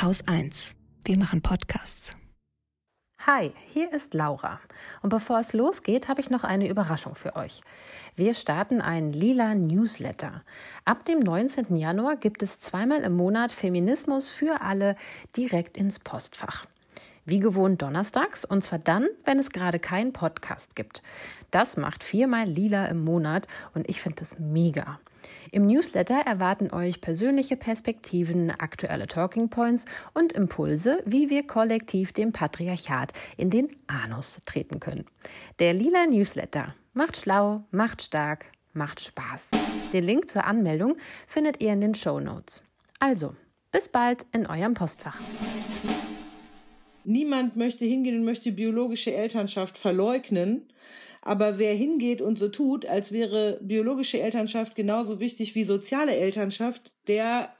[0.00, 0.76] Haus 1.
[1.04, 2.16] Wir machen Podcasts.
[3.26, 4.60] Hi, hier ist Laura.
[5.02, 7.62] Und bevor es losgeht, habe ich noch eine Überraschung für euch.
[8.14, 10.44] Wir starten einen lila Newsletter.
[10.84, 11.74] Ab dem 19.
[11.74, 14.94] Januar gibt es zweimal im Monat Feminismus für alle
[15.36, 16.66] direkt ins Postfach.
[17.24, 21.02] Wie gewohnt donnerstags und zwar dann, wenn es gerade keinen Podcast gibt.
[21.50, 25.00] Das macht viermal lila im Monat und ich finde das mega.
[25.50, 32.32] Im Newsletter erwarten euch persönliche Perspektiven, aktuelle Talking Points und Impulse, wie wir kollektiv dem
[32.32, 35.04] Patriarchat in den Anus treten können.
[35.58, 39.48] Der lila Newsletter macht schlau, macht stark, macht Spaß.
[39.92, 40.96] Den Link zur Anmeldung
[41.26, 42.62] findet ihr in den Show Notes.
[43.00, 43.34] Also,
[43.70, 45.18] bis bald in eurem Postfach.
[47.04, 50.68] Niemand möchte hingehen und möchte biologische Elternschaft verleugnen.
[51.22, 56.92] Aber wer hingeht und so tut, als wäre biologische Elternschaft genauso wichtig wie soziale Elternschaft,
[57.06, 57.54] der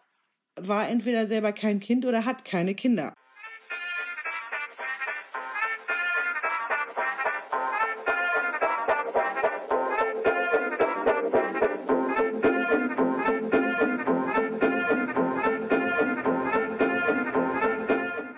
[0.60, 3.12] war entweder selber kein Kind oder hat keine Kinder.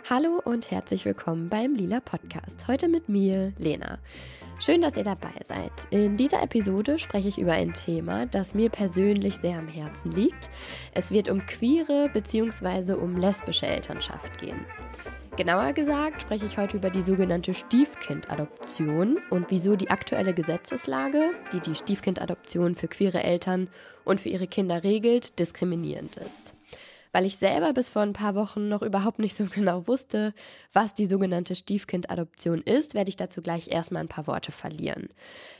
[0.08, 2.66] Hallo und herzlich willkommen beim Lila Podcast.
[2.66, 3.98] Heute mit mir, Lena.
[4.60, 5.72] Schön, dass ihr dabei seid.
[5.88, 10.50] In dieser Episode spreche ich über ein Thema, das mir persönlich sehr am Herzen liegt.
[10.92, 12.92] Es wird um queere bzw.
[12.92, 14.66] um lesbische Elternschaft gehen.
[15.38, 21.60] Genauer gesagt spreche ich heute über die sogenannte Stiefkindadoption und wieso die aktuelle Gesetzeslage, die
[21.60, 23.68] die Stiefkindadoption für queere Eltern
[24.04, 26.54] und für ihre Kinder regelt, diskriminierend ist
[27.12, 30.34] weil ich selber bis vor ein paar Wochen noch überhaupt nicht so genau wusste,
[30.72, 35.08] was die sogenannte Stiefkindadoption ist, werde ich dazu gleich erstmal ein paar Worte verlieren.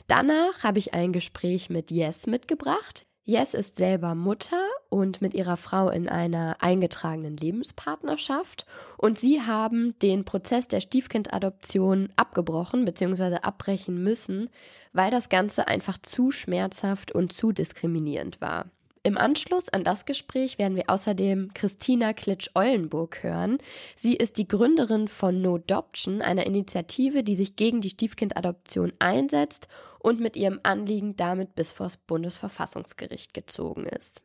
[0.07, 3.05] Danach habe ich ein Gespräch mit Yes mitgebracht.
[3.23, 8.65] Yes ist selber Mutter und mit ihrer Frau in einer eingetragenen Lebenspartnerschaft
[8.97, 13.35] und sie haben den Prozess der Stiefkindadoption abgebrochen bzw.
[13.35, 14.49] abbrechen müssen,
[14.91, 18.65] weil das Ganze einfach zu schmerzhaft und zu diskriminierend war.
[19.03, 23.57] Im Anschluss an das Gespräch werden wir außerdem Christina Klitsch-Eulenburg hören.
[23.95, 29.67] Sie ist die Gründerin von No Adoption, einer Initiative, die sich gegen die Stiefkindadoption einsetzt
[29.97, 34.21] und mit ihrem Anliegen damit bis vors Bundesverfassungsgericht gezogen ist.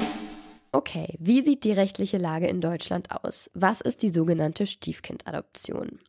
[0.73, 3.51] Okay, wie sieht die rechtliche Lage in Deutschland aus?
[3.55, 6.01] Was ist die sogenannte Stiefkindadoption?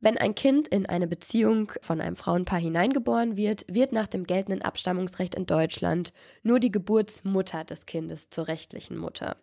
[0.00, 4.62] Wenn ein Kind in eine Beziehung von einem Frauenpaar hineingeboren wird, wird nach dem geltenden
[4.62, 6.12] Abstammungsrecht in Deutschland
[6.44, 9.36] nur die Geburtsmutter des Kindes zur rechtlichen Mutter.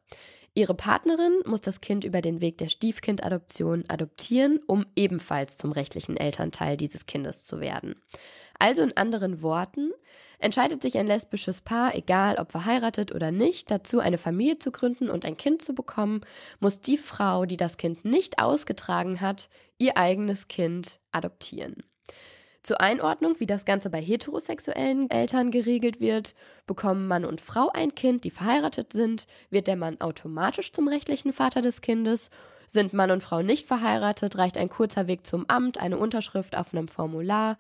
[0.58, 6.16] Ihre Partnerin muss das Kind über den Weg der Stiefkindadoption adoptieren, um ebenfalls zum rechtlichen
[6.16, 7.96] Elternteil dieses Kindes zu werden.
[8.58, 9.92] Also in anderen Worten,
[10.40, 15.10] entscheidet sich ein lesbisches Paar, egal ob verheiratet oder nicht, dazu eine Familie zu gründen
[15.10, 16.22] und ein Kind zu bekommen,
[16.62, 21.84] muss die Frau, die das Kind nicht ausgetragen hat, ihr eigenes Kind adoptieren.
[22.66, 26.34] Zur Einordnung, wie das Ganze bei heterosexuellen Eltern geregelt wird,
[26.66, 31.32] bekommen Mann und Frau ein Kind, die verheiratet sind, wird der Mann automatisch zum rechtlichen
[31.32, 32.32] Vater des Kindes.
[32.68, 36.74] Sind Mann und Frau nicht verheiratet, reicht ein kurzer Weg zum Amt, eine Unterschrift auf
[36.74, 37.58] einem Formular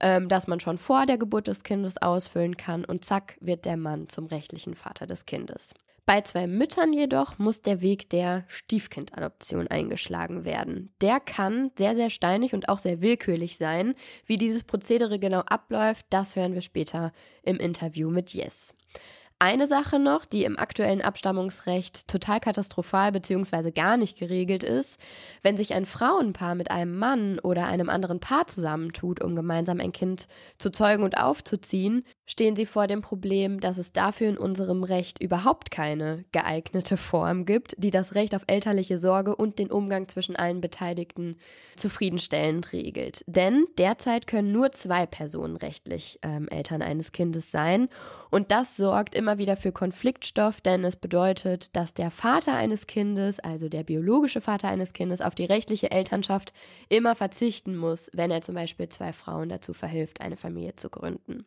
[0.00, 3.76] ähm, das man schon vor der Geburt des Kindes ausfüllen kann und zack wird der
[3.76, 5.74] Mann zum rechtlichen Vater des Kindes.
[6.08, 10.90] Bei zwei Müttern jedoch muss der Weg der Stiefkindadoption eingeschlagen werden.
[11.02, 13.92] Der kann sehr, sehr steinig und auch sehr willkürlich sein.
[14.24, 18.74] Wie dieses Prozedere genau abläuft, das hören wir später im Interview mit Yes.
[19.38, 23.70] Eine Sache noch, die im aktuellen Abstammungsrecht total katastrophal bzw.
[23.70, 24.98] gar nicht geregelt ist,
[25.42, 29.92] wenn sich ein Frauenpaar mit einem Mann oder einem anderen Paar zusammentut, um gemeinsam ein
[29.92, 30.26] Kind
[30.58, 35.20] zu zeugen und aufzuziehen, stehen sie vor dem Problem, dass es dafür in unserem Recht
[35.20, 40.36] überhaupt keine geeignete Form gibt, die das Recht auf elterliche Sorge und den Umgang zwischen
[40.36, 41.38] allen Beteiligten
[41.74, 43.24] zufriedenstellend regelt.
[43.26, 47.88] Denn derzeit können nur zwei Personen rechtlich ähm, Eltern eines Kindes sein
[48.30, 53.40] und das sorgt immer wieder für Konfliktstoff, denn es bedeutet, dass der Vater eines Kindes,
[53.40, 56.52] also der biologische Vater eines Kindes, auf die rechtliche Elternschaft
[56.90, 61.46] immer verzichten muss, wenn er zum Beispiel zwei Frauen dazu verhilft, eine Familie zu gründen.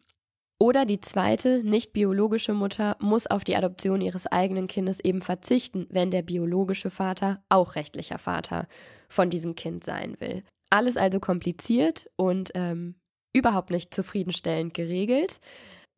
[0.62, 5.88] Oder die zweite, nicht biologische Mutter muss auf die Adoption ihres eigenen Kindes eben verzichten,
[5.90, 8.68] wenn der biologische Vater auch rechtlicher Vater
[9.10, 10.44] von diesem Kind sein will.
[10.70, 12.94] Alles also kompliziert und ähm,
[13.34, 15.40] überhaupt nicht zufriedenstellend geregelt.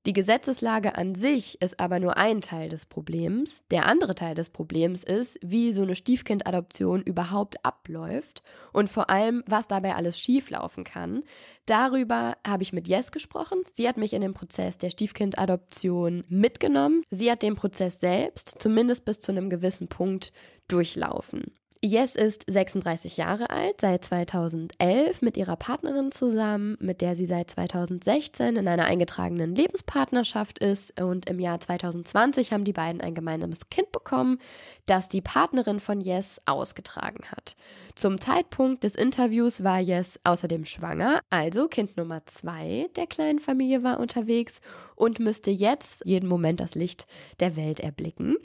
[0.05, 3.63] Die Gesetzeslage an sich ist aber nur ein Teil des Problems.
[3.71, 9.43] Der andere Teil des Problems ist, wie so eine Stiefkindadoption überhaupt abläuft und vor allem,
[9.47, 11.23] was dabei alles schieflaufen kann.
[11.65, 13.59] Darüber habe ich mit Jess gesprochen.
[13.73, 17.03] Sie hat mich in den Prozess der Stiefkindadoption mitgenommen.
[17.09, 20.33] Sie hat den Prozess selbst, zumindest bis zu einem gewissen Punkt,
[20.67, 21.53] durchlaufen.
[21.85, 27.51] Jess ist 36 Jahre alt, seit 2011 mit ihrer Partnerin zusammen, mit der sie seit
[27.51, 30.97] 2016 in einer eingetragenen Lebenspartnerschaft ist.
[31.01, 34.39] Und im Jahr 2020 haben die beiden ein gemeinsames Kind bekommen,
[34.85, 37.57] das die Partnerin von Jess ausgetragen hat.
[37.95, 43.83] Zum Zeitpunkt des Interviews war Jess außerdem schwanger, also Kind Nummer zwei der kleinen Familie
[43.83, 44.61] war unterwegs
[44.95, 47.07] und müsste jetzt jeden Moment das Licht
[47.39, 48.37] der Welt erblicken.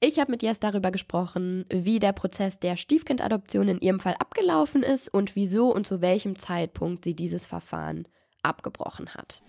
[0.00, 4.82] Ich habe mit Jess darüber gesprochen, wie der Prozess der Stiefkindadoption in ihrem Fall abgelaufen
[4.82, 8.06] ist und wieso und zu welchem Zeitpunkt sie dieses Verfahren
[8.42, 9.42] abgebrochen hat.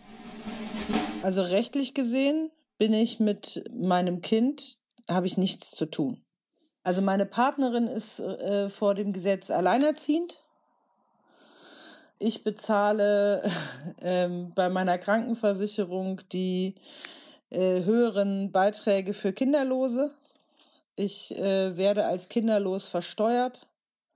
[1.24, 4.78] Also rechtlich gesehen bin ich mit meinem Kind,
[5.10, 6.24] habe ich nichts zu tun.
[6.84, 10.43] Also meine Partnerin ist äh, vor dem Gesetz alleinerziehend.
[12.20, 13.44] Ich bezahle
[14.02, 16.76] ähm, bei meiner Krankenversicherung die
[17.50, 20.12] äh, höheren Beiträge für Kinderlose.
[20.96, 23.68] Ich äh, werde als kinderlos versteuert.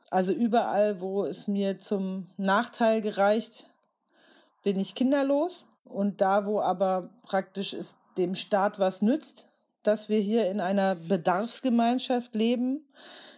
[0.09, 3.71] Also überall, wo es mir zum Nachteil gereicht,
[4.63, 5.67] bin ich kinderlos.
[5.83, 9.49] Und da, wo aber praktisch es dem Staat was nützt,
[9.83, 12.85] dass wir hier in einer Bedarfsgemeinschaft leben,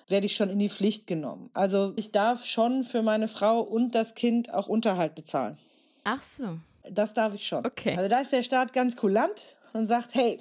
[0.09, 1.49] werde ich schon in die Pflicht genommen.
[1.53, 5.57] Also ich darf schon für meine Frau und das Kind auch Unterhalt bezahlen.
[6.03, 6.59] Ach so.
[6.91, 7.65] Das darf ich schon.
[7.65, 7.95] Okay.
[7.95, 10.39] Also da ist der Staat ganz kulant und sagt, hey,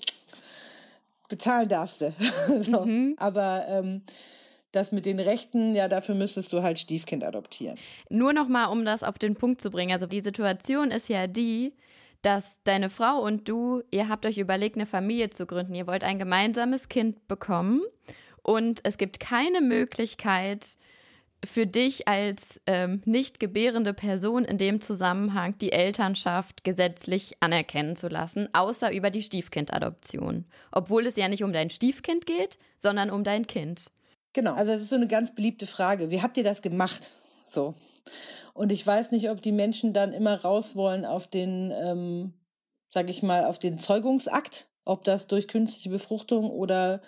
[1.29, 2.13] bezahlen darfst du.
[2.63, 2.85] so.
[2.87, 3.17] mhm.
[3.19, 4.03] Aber ähm,
[4.73, 7.79] das mit den Rechten, ja, dafür müsstest du halt Stiefkind adoptieren.
[8.09, 9.93] Nur noch mal, um das auf den Punkt zu bringen.
[9.93, 11.75] Also die Situation ist ja die,
[12.23, 15.75] dass deine Frau und du, ihr habt euch überlegt, eine Familie zu gründen.
[15.75, 17.83] Ihr wollt ein gemeinsames Kind bekommen
[18.43, 20.77] und es gibt keine Möglichkeit
[21.45, 28.09] für dich als ähm, nicht gebärende Person in dem Zusammenhang die Elternschaft gesetzlich anerkennen zu
[28.09, 30.47] lassen, außer über die Stiefkindadoption.
[30.73, 33.87] Obwohl es ja nicht um dein Stiefkind geht, sondern um dein Kind.
[34.33, 36.11] Genau, also das ist so eine ganz beliebte Frage.
[36.11, 37.13] Wie habt ihr das gemacht?
[37.47, 37.75] So.
[38.53, 42.33] Und ich weiß nicht, ob die Menschen dann immer raus wollen auf den, ähm,
[42.91, 47.01] sag ich mal, auf den Zeugungsakt ob das durch künstliche Befruchtung oder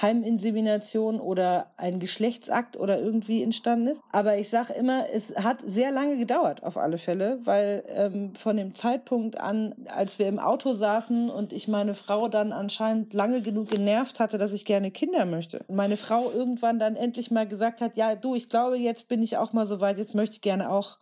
[0.00, 4.02] Heiminsemination oder ein Geschlechtsakt oder irgendwie entstanden ist.
[4.12, 8.56] Aber ich sage immer, es hat sehr lange gedauert auf alle Fälle, weil ähm, von
[8.56, 13.42] dem Zeitpunkt an, als wir im Auto saßen und ich meine Frau dann anscheinend lange
[13.42, 15.64] genug genervt hatte, dass ich gerne Kinder möchte.
[15.68, 19.36] Meine Frau irgendwann dann endlich mal gesagt hat, ja du, ich glaube, jetzt bin ich
[19.36, 20.98] auch mal so weit, jetzt möchte ich gerne auch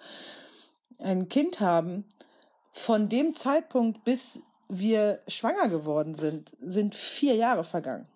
[0.98, 2.04] ein Kind haben.
[2.72, 8.06] Von dem Zeitpunkt bis wir schwanger geworden sind, sind vier Jahre vergangen.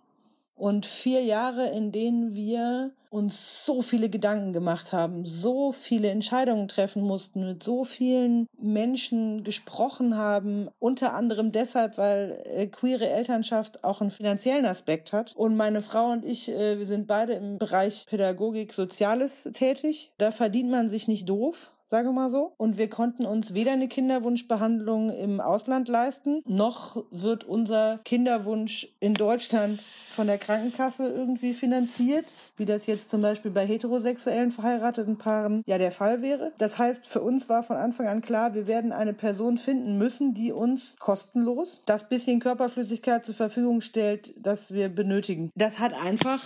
[0.54, 6.68] Und vier Jahre, in denen wir uns so viele Gedanken gemacht haben, so viele Entscheidungen
[6.68, 13.84] treffen mussten, mit so vielen Menschen gesprochen haben, unter anderem deshalb, weil äh, queere Elternschaft
[13.84, 15.34] auch einen finanziellen Aspekt hat.
[15.36, 20.12] Und meine Frau und ich, äh, wir sind beide im Bereich Pädagogik, Soziales tätig.
[20.16, 22.54] Da verdient man sich nicht doof sage mal so.
[22.56, 29.12] Und wir konnten uns weder eine Kinderwunschbehandlung im Ausland leisten, noch wird unser Kinderwunsch in
[29.12, 32.24] Deutschland von der Krankenkasse irgendwie finanziert,
[32.56, 36.50] wie das jetzt zum Beispiel bei heterosexuellen verheirateten Paaren ja der Fall wäre.
[36.56, 40.32] Das heißt, für uns war von Anfang an klar, wir werden eine Person finden müssen,
[40.32, 45.50] die uns kostenlos das bisschen Körperflüssigkeit zur Verfügung stellt, das wir benötigen.
[45.54, 46.42] Das hat einfach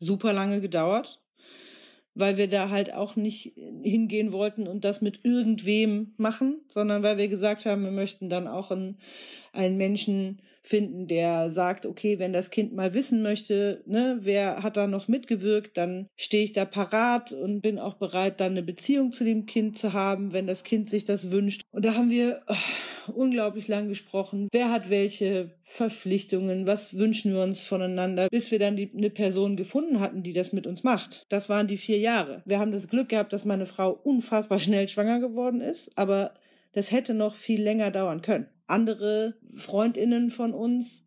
[0.00, 1.20] super lange gedauert
[2.14, 7.18] weil wir da halt auch nicht hingehen wollten und das mit irgendwem machen, sondern weil
[7.18, 8.98] wir gesagt haben, wir möchten dann auch einen,
[9.52, 14.78] einen Menschen finden, der sagt, okay, wenn das Kind mal wissen möchte, ne, wer hat
[14.78, 19.12] da noch mitgewirkt, dann stehe ich da parat und bin auch bereit, dann eine Beziehung
[19.12, 21.62] zu dem Kind zu haben, wenn das Kind sich das wünscht.
[21.70, 24.48] Und da haben wir oh, unglaublich lang gesprochen.
[24.52, 26.66] Wer hat welche Verpflichtungen?
[26.66, 28.28] Was wünschen wir uns voneinander?
[28.30, 31.26] Bis wir dann die, eine Person gefunden hatten, die das mit uns macht.
[31.28, 32.42] Das waren die vier Jahre.
[32.46, 36.32] Wir haben das Glück gehabt, dass meine Frau unfassbar schnell schwanger geworden ist, aber
[36.72, 38.48] das hätte noch viel länger dauern können.
[38.66, 41.04] Andere Freundinnen von uns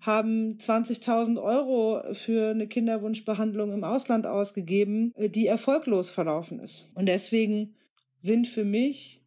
[0.00, 6.88] haben 20.000 Euro für eine Kinderwunschbehandlung im Ausland ausgegeben, äh, die erfolglos verlaufen ist.
[6.94, 7.74] Und deswegen
[8.18, 9.22] sind für mich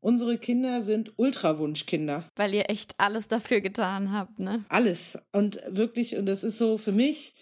[0.00, 2.24] unsere Kinder sind Ultrawunschkinder.
[2.36, 4.64] Weil ihr echt alles dafür getan habt, ne?
[4.68, 5.18] Alles.
[5.32, 7.34] Und wirklich, und das ist so für mich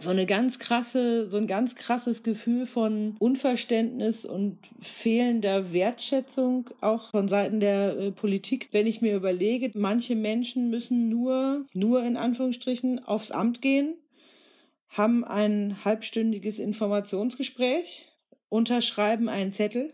[0.00, 7.10] so eine ganz krasse, so ein ganz krasses Gefühl von Unverständnis und fehlender Wertschätzung auch
[7.10, 8.68] von Seiten der äh, Politik.
[8.72, 13.94] Wenn ich mir überlege, manche Menschen müssen nur, nur in Anführungsstrichen aufs Amt gehen,
[14.88, 18.08] haben ein halbstündiges Informationsgespräch,
[18.48, 19.92] unterschreiben einen Zettel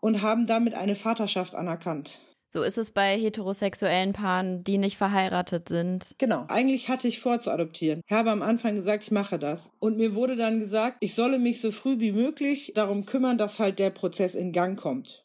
[0.00, 2.20] und haben damit eine Vaterschaft anerkannt.
[2.52, 6.14] So ist es bei heterosexuellen Paaren, die nicht verheiratet sind.
[6.18, 6.44] Genau.
[6.48, 8.02] Eigentlich hatte ich vor zu adoptieren.
[8.06, 9.70] Ich habe am Anfang gesagt, ich mache das.
[9.78, 13.58] Und mir wurde dann gesagt, ich solle mich so früh wie möglich darum kümmern, dass
[13.58, 15.24] halt der Prozess in Gang kommt.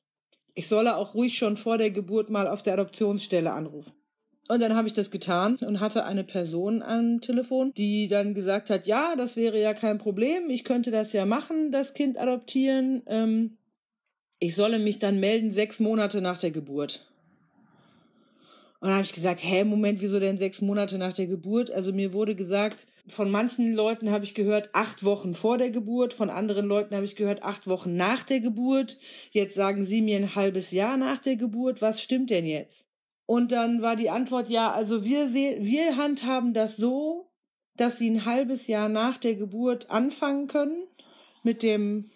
[0.54, 3.92] Ich solle auch ruhig schon vor der Geburt mal auf der Adoptionsstelle anrufen.
[4.48, 8.70] Und dann habe ich das getan und hatte eine Person am Telefon, die dann gesagt
[8.70, 13.04] hat, ja, das wäre ja kein Problem, ich könnte das ja machen, das Kind adoptieren.
[13.08, 13.58] Ähm,
[14.40, 17.06] ich solle mich dann melden sechs Monate nach der Geburt.
[18.88, 21.70] Dann habe ich gesagt, hä, Moment, wieso denn sechs Monate nach der Geburt?
[21.70, 26.14] Also mir wurde gesagt, von manchen Leuten habe ich gehört, acht Wochen vor der Geburt,
[26.14, 28.98] von anderen Leuten habe ich gehört, acht Wochen nach der Geburt.
[29.32, 31.82] Jetzt sagen sie mir ein halbes Jahr nach der Geburt.
[31.82, 32.88] Was stimmt denn jetzt?
[33.26, 37.30] Und dann war die Antwort, ja, also wir wir handhaben das so,
[37.76, 40.88] dass sie ein halbes Jahr nach der Geburt anfangen können
[41.44, 42.10] mit dem,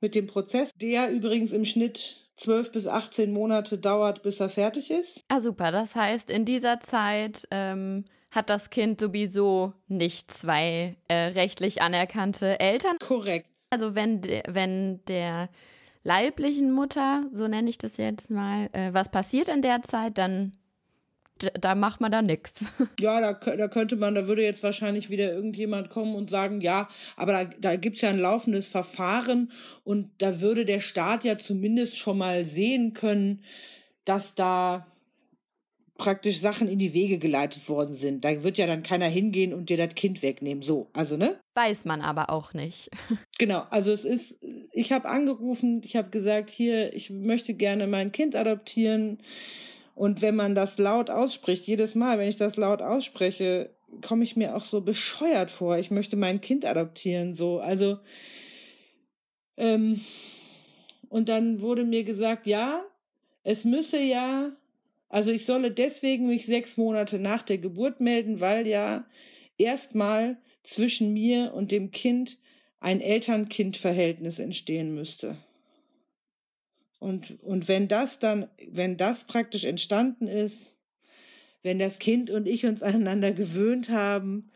[0.00, 4.90] mit dem Prozess, der übrigens im Schnitt 12 bis 18 Monate dauert, bis er fertig
[4.90, 5.24] ist.
[5.28, 5.70] Ah, super.
[5.70, 12.58] Das heißt, in dieser Zeit ähm, hat das Kind sowieso nicht zwei äh, rechtlich anerkannte
[12.58, 12.96] Eltern.
[12.98, 13.48] Korrekt.
[13.68, 15.48] Also wenn, de, wenn der
[16.02, 20.52] leiblichen Mutter, so nenne ich das jetzt mal, äh, was passiert in der Zeit, dann
[21.60, 22.64] da macht man da nichts.
[23.00, 26.88] Ja, da, da könnte man, da würde jetzt wahrscheinlich wieder irgendjemand kommen und sagen, ja,
[27.16, 29.50] aber da, da gibt es ja ein laufendes Verfahren
[29.84, 33.42] und da würde der Staat ja zumindest schon mal sehen können,
[34.04, 34.86] dass da
[36.00, 38.24] praktisch Sachen in die Wege geleitet worden sind.
[38.24, 40.62] Da wird ja dann keiner hingehen und dir das Kind wegnehmen.
[40.62, 41.38] So, also ne?
[41.54, 42.90] Weiß man aber auch nicht.
[43.38, 44.38] Genau, also es ist,
[44.72, 49.16] ich habe angerufen, ich habe gesagt, hier, ich möchte gerne mein Kind adoptieren
[49.94, 54.36] und wenn man das laut ausspricht, jedes Mal, wenn ich das laut ausspreche, komme ich
[54.36, 55.78] mir auch so bescheuert vor.
[55.78, 57.58] Ich möchte mein Kind adoptieren, so.
[57.58, 57.98] Also,
[59.56, 60.00] ähm,
[61.08, 62.82] und dann wurde mir gesagt, ja,
[63.42, 64.52] es müsse ja,
[65.08, 69.04] also ich solle deswegen mich sechs Monate nach der Geburt melden, weil ja
[69.58, 72.38] erstmal zwischen mir und dem Kind
[72.78, 75.36] ein Eltern-Kind-Verhältnis entstehen müsste.
[77.00, 80.74] Und, und wenn das dann, wenn das praktisch entstanden ist,
[81.62, 84.50] wenn das Kind und ich uns aneinander gewöhnt haben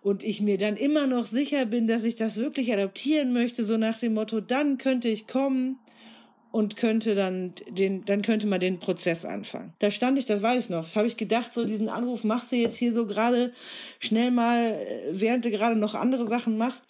[0.00, 3.76] und ich mir dann immer noch sicher bin, dass ich das wirklich adoptieren möchte, so
[3.76, 5.78] nach dem Motto, dann könnte ich kommen
[6.50, 9.74] und könnte dann den, dann könnte man den Prozess anfangen.
[9.80, 12.56] Da stand ich, das weiß ich noch, habe ich gedacht, so diesen Anruf machst du
[12.56, 13.52] jetzt hier so gerade
[13.98, 14.78] schnell mal,
[15.10, 16.82] während du gerade noch andere Sachen machst,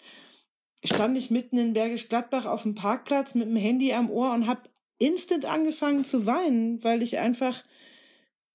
[0.83, 4.47] stand ich mitten in Bergisch Gladbach auf dem Parkplatz mit dem Handy am Ohr und
[4.47, 4.61] habe
[4.99, 7.63] instant angefangen zu weinen, weil ich einfach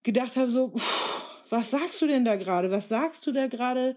[0.02, 0.74] gedacht habe, so,
[1.50, 2.70] was sagst du denn da gerade?
[2.70, 3.96] Was sagst du da gerade,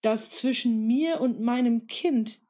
[0.00, 2.40] dass zwischen mir und meinem Kind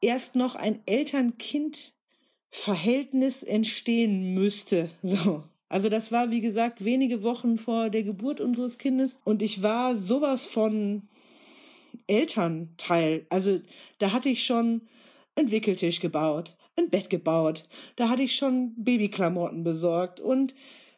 [0.00, 4.90] erst noch ein Eltern-Kind-Verhältnis entstehen müsste?
[5.02, 5.44] So.
[5.68, 9.96] Also das war, wie gesagt, wenige Wochen vor der Geburt unseres Kindes und ich war
[9.96, 11.08] sowas von
[12.06, 13.24] Elternteil.
[13.30, 13.58] Also
[13.98, 14.82] da hatte ich schon
[15.34, 17.68] einen Wickeltisch gebaut, ein Bett gebaut.
[17.96, 20.54] Da hatte ich schon Babyklamotten besorgt und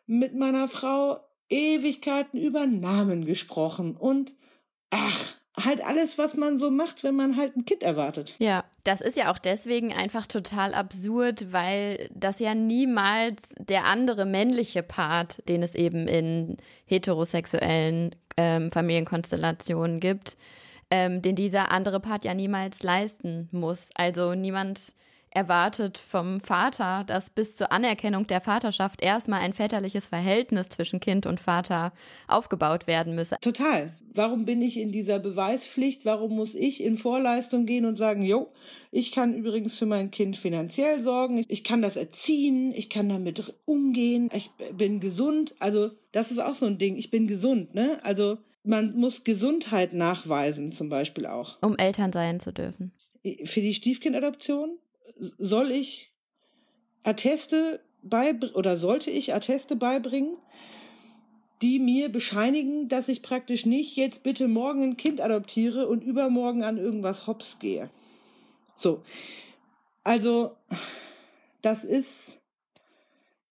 [0.07, 4.33] mit meiner Frau Ewigkeiten über Namen gesprochen und
[4.91, 8.35] ach, halt alles, was man so macht, wenn man halt ein Kind erwartet.
[8.39, 14.27] Ja, das ist ja auch deswegen einfach total absurd, weil das ja niemals der andere
[14.27, 20.37] männliche Part, den es eben in heterosexuellen ähm, Familienkonstellationen gibt,
[20.91, 23.91] ähm, den dieser andere Part ja niemals leisten muss.
[23.95, 24.95] Also niemand
[25.35, 31.27] erwartet vom Vater, dass bis zur Anerkennung der Vaterschaft erstmal ein väterliches Verhältnis zwischen Kind
[31.27, 31.93] und Vater
[32.29, 33.37] aufgebaut werden müsse.
[33.41, 33.95] Total.
[34.15, 36.05] Warum bin ich in dieser Beweispflicht?
[36.05, 38.53] Warum muss ich in Vorleistung gehen und sagen, jo,
[38.93, 43.53] ich kann übrigens für mein Kind finanziell sorgen, ich kann das erziehen, ich kann damit
[43.65, 45.55] umgehen, ich bin gesund.
[45.59, 46.97] Also, das ist auch so ein Ding.
[46.97, 47.99] Ich bin gesund, ne?
[48.05, 51.59] Also, man muss Gesundheit nachweisen, zum Beispiel auch.
[51.61, 52.93] Um Eltern sein zu dürfen.
[53.45, 54.79] Für die Stiefkindadoption
[55.17, 56.13] soll ich
[57.03, 60.37] Atteste beibringen oder sollte ich Atteste beibringen,
[61.63, 66.63] die mir bescheinigen, dass ich praktisch nicht jetzt bitte morgen ein Kind adoptiere und übermorgen
[66.63, 67.91] an irgendwas hops gehe.
[68.77, 69.03] So.
[70.03, 70.57] Also,
[71.63, 72.43] das ist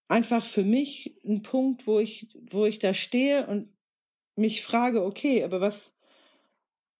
[0.07, 3.69] einfach für mich ein Punkt, wo ich, wo ich da stehe und
[4.35, 5.95] mich frage, okay, aber was,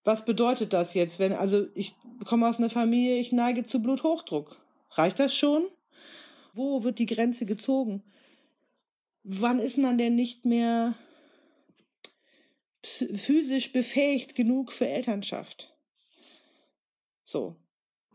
[0.04, 1.94] was bedeutet das jetzt, wenn, also ich
[2.26, 4.56] komme aus einer Familie, ich neige zu Bluthochdruck.
[4.90, 5.66] Reicht das schon?
[6.52, 8.02] Wo wird die Grenze gezogen?
[9.24, 10.94] Wann ist man denn nicht mehr
[12.82, 15.74] physisch befähigt genug für Elternschaft?
[17.24, 17.56] So.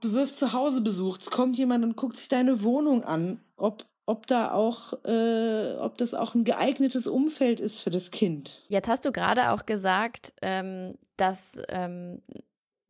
[0.01, 3.85] Du wirst zu Hause besucht, es kommt jemand und guckt sich deine Wohnung an, ob
[4.09, 8.63] ob da auch, äh, ob das auch ein geeignetes Umfeld ist für das Kind.
[8.67, 12.23] Jetzt hast du gerade auch gesagt, ähm, dass, ähm,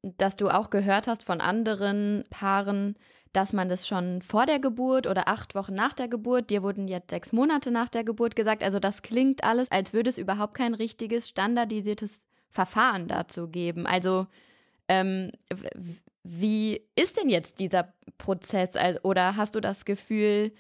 [0.02, 2.96] dass du auch gehört hast von anderen Paaren,
[3.34, 6.88] dass man das schon vor der Geburt oder acht Wochen nach der Geburt, dir wurden
[6.88, 8.64] jetzt sechs Monate nach der Geburt gesagt.
[8.64, 13.86] Also das klingt alles, als würde es überhaupt kein richtiges standardisiertes Verfahren dazu geben.
[13.86, 14.26] Also
[14.88, 15.34] ähm,
[16.24, 18.72] wie ist denn jetzt dieser Prozess?
[19.04, 20.54] Oder hast du das Gefühl,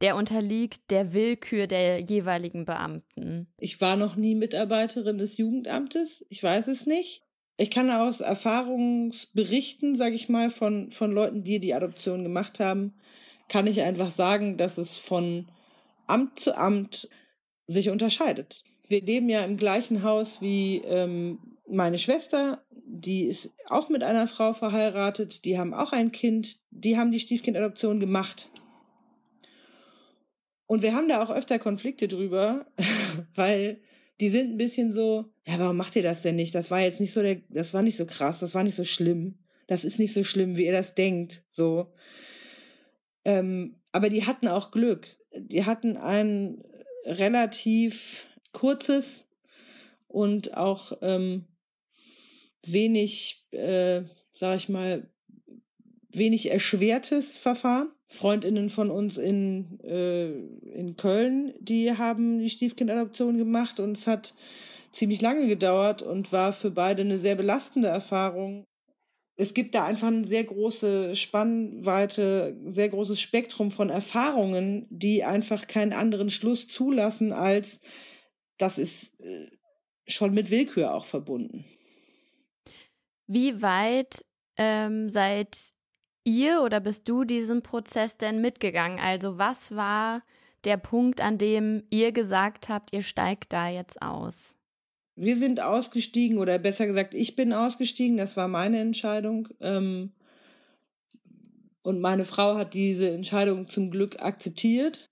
[0.00, 3.48] der unterliegt der Willkür der jeweiligen Beamten?
[3.58, 6.24] Ich war noch nie Mitarbeiterin des Jugendamtes.
[6.28, 7.22] Ich weiß es nicht.
[7.56, 12.94] Ich kann aus Erfahrungsberichten, sage ich mal, von, von Leuten, die die Adoption gemacht haben,
[13.48, 15.48] kann ich einfach sagen, dass es von
[16.06, 17.08] Amt zu Amt
[17.66, 18.62] sich unterscheidet.
[18.86, 21.38] Wir leben ja im gleichen Haus wie ähm,
[21.68, 26.96] meine Schwester, die ist auch mit einer Frau verheiratet, die haben auch ein Kind, die
[26.96, 28.48] haben die Stiefkindadoption gemacht.
[30.68, 32.66] Und wir haben da auch öfter Konflikte drüber,
[33.34, 33.80] weil
[34.20, 36.54] die sind ein bisschen so, ja, warum macht ihr das denn nicht?
[36.54, 38.84] Das war jetzt nicht so der, das war nicht so krass, das war nicht so
[38.84, 39.38] schlimm.
[39.66, 41.92] Das ist nicht so schlimm, wie ihr das denkt, so.
[43.24, 45.16] Ähm, aber die hatten auch Glück.
[45.34, 46.62] Die hatten ein
[47.04, 49.26] relativ kurzes
[50.06, 51.46] und auch ähm,
[52.66, 54.02] wenig, äh,
[54.34, 55.10] sag ich mal,
[56.10, 57.90] wenig erschwertes Verfahren.
[58.08, 64.34] Freundinnen von uns in, äh, in Köln, die haben die Stiefkindadoption gemacht und es hat
[64.92, 68.64] ziemlich lange gedauert und war für beide eine sehr belastende Erfahrung.
[69.36, 75.68] Es gibt da einfach eine sehr große Spannweite, sehr großes Spektrum von Erfahrungen, die einfach
[75.68, 77.80] keinen anderen Schluss zulassen, als
[78.56, 79.50] das ist äh,
[80.08, 81.64] schon mit Willkür auch verbunden.
[83.26, 84.24] Wie weit
[84.56, 85.72] ähm, seid
[86.28, 88.98] ihr oder bist du diesen Prozess denn mitgegangen?
[89.00, 90.22] Also was war
[90.64, 94.54] der Punkt, an dem ihr gesagt habt, ihr steigt da jetzt aus?
[95.16, 98.16] Wir sind ausgestiegen oder besser gesagt, ich bin ausgestiegen.
[98.16, 99.48] Das war meine Entscheidung.
[99.60, 100.12] Ähm,
[101.82, 105.10] und meine Frau hat diese Entscheidung zum Glück akzeptiert.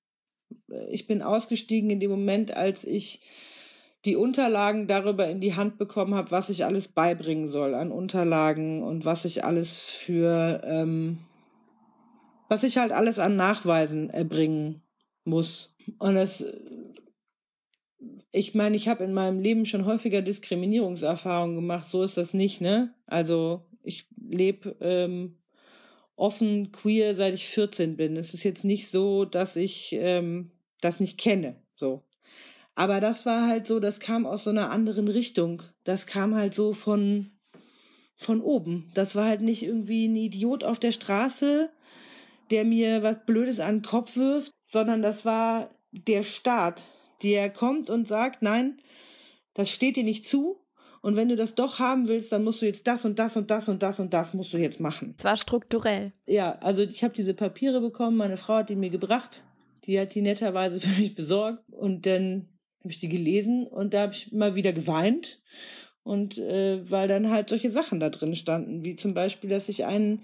[0.91, 3.21] Ich bin ausgestiegen in dem Moment, als ich
[4.07, 8.83] die Unterlagen darüber in die Hand bekommen habe, was ich alles beibringen soll an Unterlagen
[8.83, 11.19] und was ich alles für, ähm,
[12.49, 14.83] was ich halt alles an Nachweisen erbringen
[15.25, 15.75] muss.
[15.99, 16.45] Und das,
[18.31, 21.91] ich meine, ich habe in meinem Leben schon häufiger Diskriminierungserfahrungen gemacht.
[21.91, 22.95] So ist das nicht, ne?
[23.07, 25.39] Also ich lebe ähm,
[26.15, 28.17] offen queer, seit ich 14 bin.
[28.17, 31.57] Es ist jetzt nicht so, dass ich ähm, das nicht kenne.
[31.75, 32.06] So.
[32.77, 35.63] Aber das war halt so, das kam aus so einer anderen Richtung.
[35.85, 37.31] Das kam halt so von,
[38.17, 38.93] von oben.
[38.95, 41.71] Das war halt nicht irgendwie ein Idiot auf der Straße,
[42.51, 46.83] der mir was Blödes an den Kopf wirft, sondern das war der Staat,
[47.23, 48.77] der kommt und sagt, nein,
[49.55, 50.61] das steht dir nicht zu.
[51.01, 53.51] Und wenn du das doch haben willst, dann musst du jetzt das und das und
[53.51, 55.15] das und das und das musst du jetzt machen.
[55.17, 56.13] Es war strukturell.
[56.27, 59.45] Ja, also ich habe diese Papiere bekommen, meine Frau hat die mir gebracht.
[59.87, 61.63] Die hat die netterweise für mich besorgt.
[61.71, 62.51] Und dann
[62.87, 65.41] habe ich die gelesen und da habe ich mal wieder geweint.
[66.05, 69.85] Und äh, weil dann halt solche Sachen da drin standen, wie zum Beispiel, dass ich
[69.85, 70.23] einen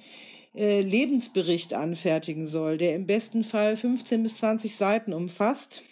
[0.55, 5.83] äh, Lebensbericht anfertigen soll, der im besten Fall 15 bis 20 Seiten umfasst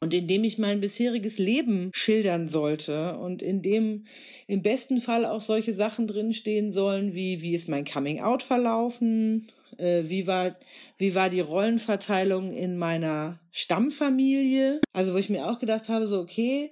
[0.00, 4.06] und in dem ich mein bisheriges Leben schildern sollte und in dem
[4.48, 9.46] im besten Fall auch solche Sachen drinstehen sollen wie wie ist mein Coming Out verlaufen,
[9.82, 10.56] äh, wie, war,
[10.96, 14.80] wie war die Rollenverteilung in meiner Stammfamilie?
[14.92, 16.70] Also wo ich mir auch gedacht habe, so okay,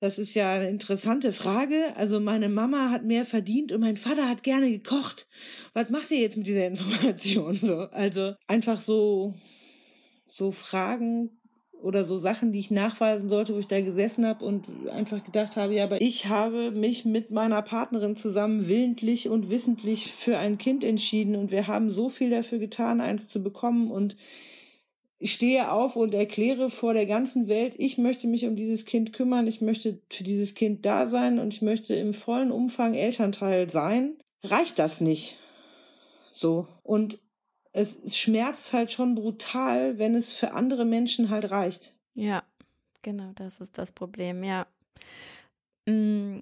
[0.00, 1.96] das ist ja eine interessante Frage.
[1.96, 5.26] Also meine Mama hat mehr verdient und mein Vater hat gerne gekocht.
[5.72, 7.58] Was macht ihr jetzt mit dieser Information?
[7.64, 9.34] So, also einfach so
[10.28, 11.30] so Fragen
[11.84, 15.56] oder so Sachen, die ich nachweisen sollte, wo ich da gesessen habe und einfach gedacht
[15.56, 20.56] habe, ja, aber ich habe mich mit meiner Partnerin zusammen willentlich und wissentlich für ein
[20.58, 24.16] Kind entschieden und wir haben so viel dafür getan, eins zu bekommen und
[25.18, 29.12] ich stehe auf und erkläre vor der ganzen Welt, ich möchte mich um dieses Kind
[29.12, 33.70] kümmern, ich möchte für dieses Kind da sein und ich möchte im vollen Umfang Elternteil
[33.70, 34.16] sein.
[34.42, 35.38] Reicht das nicht?
[36.32, 36.66] So.
[36.82, 37.18] Und
[37.74, 41.92] es schmerzt halt schon brutal, wenn es für andere Menschen halt reicht.
[42.14, 42.44] Ja,
[43.02, 44.66] genau, das ist das Problem, ja.
[45.86, 46.38] Mm,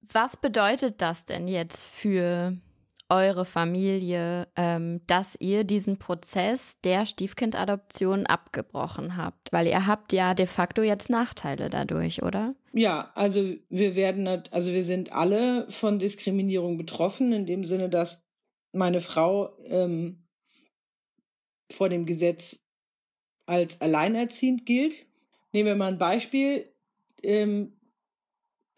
[0.00, 2.56] was bedeutet das denn jetzt für
[3.10, 9.52] eure Familie, ähm, dass ihr diesen Prozess der Stiefkindadoption abgebrochen habt?
[9.52, 12.54] Weil ihr habt ja de facto jetzt Nachteile dadurch, oder?
[12.72, 18.22] Ja, also wir werden, also wir sind alle von Diskriminierung betroffen, in dem Sinne, dass
[18.72, 20.25] meine Frau ähm,
[21.70, 22.58] vor dem Gesetz
[23.46, 25.06] als alleinerziehend gilt.
[25.52, 26.68] Nehmen wir mal ein Beispiel.
[27.22, 27.72] Ähm,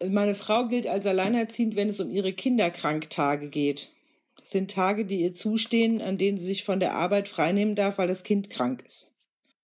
[0.07, 3.91] meine Frau gilt als alleinerziehend, wenn es um ihre Kinderkranktage geht.
[4.39, 7.97] Das sind Tage, die ihr zustehen, an denen sie sich von der Arbeit freinehmen darf,
[7.97, 9.07] weil das Kind krank ist.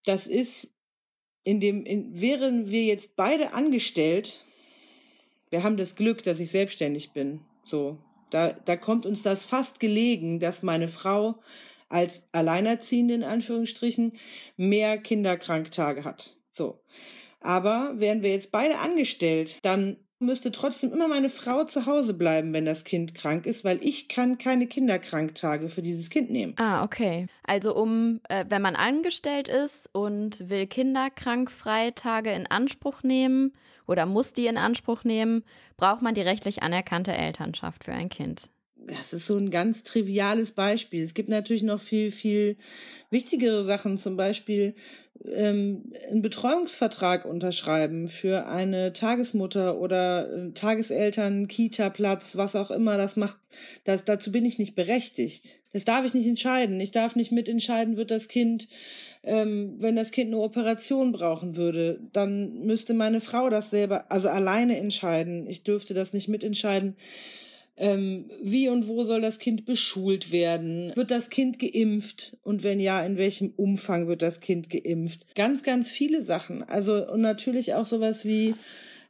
[0.06, 0.70] Das ist
[1.44, 4.46] in dem, in, wären wir jetzt beide angestellt,
[5.50, 7.40] wir haben das Glück, dass ich selbstständig bin.
[7.64, 7.98] So,
[8.30, 11.40] da, da kommt uns das fast gelegen, dass meine Frau
[11.96, 14.14] als Alleinerziehende in Anführungsstrichen
[14.58, 16.36] mehr Kinderkranktage hat.
[16.52, 16.82] So.
[17.40, 22.52] Aber wären wir jetzt beide angestellt, dann müsste trotzdem immer meine Frau zu Hause bleiben,
[22.52, 26.54] wenn das Kind krank ist, weil ich kann keine Kinderkranktage für dieses Kind nehmen.
[26.58, 27.28] Ah, okay.
[27.44, 33.54] Also um, äh, wenn man angestellt ist und will Kinderkrankfreitage in Anspruch nehmen
[33.88, 35.44] oder muss die in Anspruch nehmen,
[35.78, 38.50] braucht man die rechtlich anerkannte Elternschaft für ein Kind
[38.88, 41.04] das ist so ein ganz triviales Beispiel.
[41.04, 42.58] Es gibt natürlich noch viel, viel
[43.10, 44.76] wichtigere Sachen, zum Beispiel
[45.26, 53.16] ähm, einen Betreuungsvertrag unterschreiben für eine Tagesmutter oder äh, Tageseltern, Kita-Platz, was auch immer das
[53.16, 53.38] macht.
[53.86, 55.62] Das, dazu bin ich nicht berechtigt.
[55.74, 56.80] Das darf ich nicht entscheiden.
[56.80, 58.68] Ich darf nicht mitentscheiden, wird das Kind,
[59.24, 64.30] ähm, wenn das Kind eine Operation brauchen würde, dann müsste meine Frau das selber, also
[64.30, 65.48] alleine entscheiden.
[65.48, 66.96] Ich dürfte das nicht mitentscheiden
[67.78, 70.92] ähm, wie und wo soll das Kind beschult werden?
[70.96, 72.38] Wird das Kind geimpft?
[72.42, 75.36] Und wenn ja, in welchem Umfang wird das Kind geimpft?
[75.36, 76.64] Ganz, ganz viele Sachen.
[76.64, 78.56] Also und natürlich auch sowas wie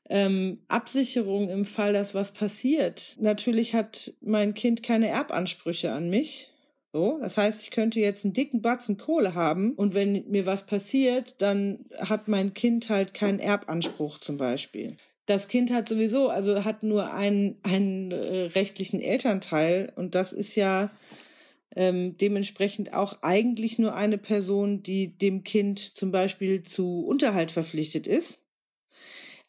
[0.10, 3.16] ähm, Absicherung im Fall, dass was passiert.
[3.20, 6.52] Natürlich hat mein Kind keine Erbansprüche an mich.
[6.92, 10.66] So, das heißt, ich könnte jetzt einen dicken Batzen Kohle haben und wenn mir was
[10.66, 16.64] passiert, dann hat mein Kind halt keinen Erbanspruch zum Beispiel das Kind hat sowieso, also
[16.66, 20.92] hat nur einen, einen äh, rechtlichen Elternteil und das ist ja
[21.76, 28.08] ähm, dementsprechend auch eigentlich nur eine Person, die dem Kind zum Beispiel zu Unterhalt verpflichtet
[28.08, 28.42] ist.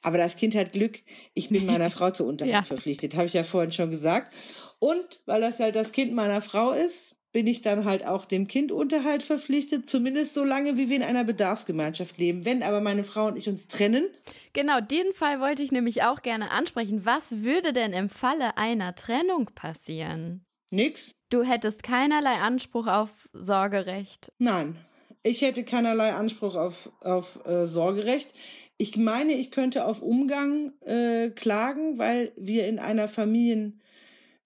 [0.03, 1.01] Aber das Kind hat Glück,
[1.35, 2.63] ich bin meiner Frau zu Unterhalt ja.
[2.63, 4.35] verpflichtet, habe ich ja vorhin schon gesagt.
[4.79, 8.49] Und weil das halt das Kind meiner Frau ist, bin ich dann halt auch dem
[8.49, 12.47] Kind Unterhalt verpflichtet, zumindest so lange, wie wir in einer Bedarfsgemeinschaft leben.
[12.47, 14.09] Wenn aber meine Frau und ich uns trennen.
[14.55, 17.05] Genau, den Fall wollte ich nämlich auch gerne ansprechen.
[17.05, 20.47] Was würde denn im Falle einer Trennung passieren?
[20.71, 21.15] Nix.
[21.29, 24.33] Du hättest keinerlei Anspruch auf Sorgerecht.
[24.39, 24.75] Nein,
[25.23, 28.33] ich hätte keinerlei Anspruch auf, auf äh, Sorgerecht.
[28.79, 33.83] Ich meine, ich könnte auf Umgang äh, klagen, weil wir in einer Familien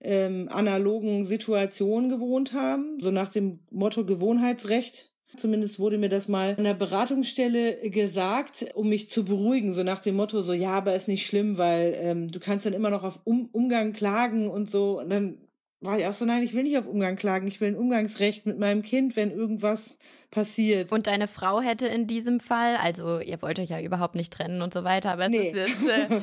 [0.01, 5.11] ähm, analogen Situation gewohnt haben, so nach dem Motto Gewohnheitsrecht.
[5.37, 10.01] Zumindest wurde mir das mal an der Beratungsstelle gesagt, um mich zu beruhigen, so nach
[10.01, 13.05] dem Motto, so ja, aber ist nicht schlimm, weil ähm, du kannst dann immer noch
[13.05, 14.99] auf um Umgang klagen und so.
[14.99, 15.39] Und dann
[15.81, 18.45] war ich auch so, nein, ich will nicht auf Umgang klagen, ich will ein Umgangsrecht
[18.45, 19.97] mit meinem Kind, wenn irgendwas
[20.31, 20.93] passiert.
[20.93, 24.63] Und deine Frau hätte in diesem Fall, also ihr wollt euch ja überhaupt nicht trennen
[24.63, 25.51] und so weiter, aber es nee.
[25.51, 26.07] ist jetzt, äh,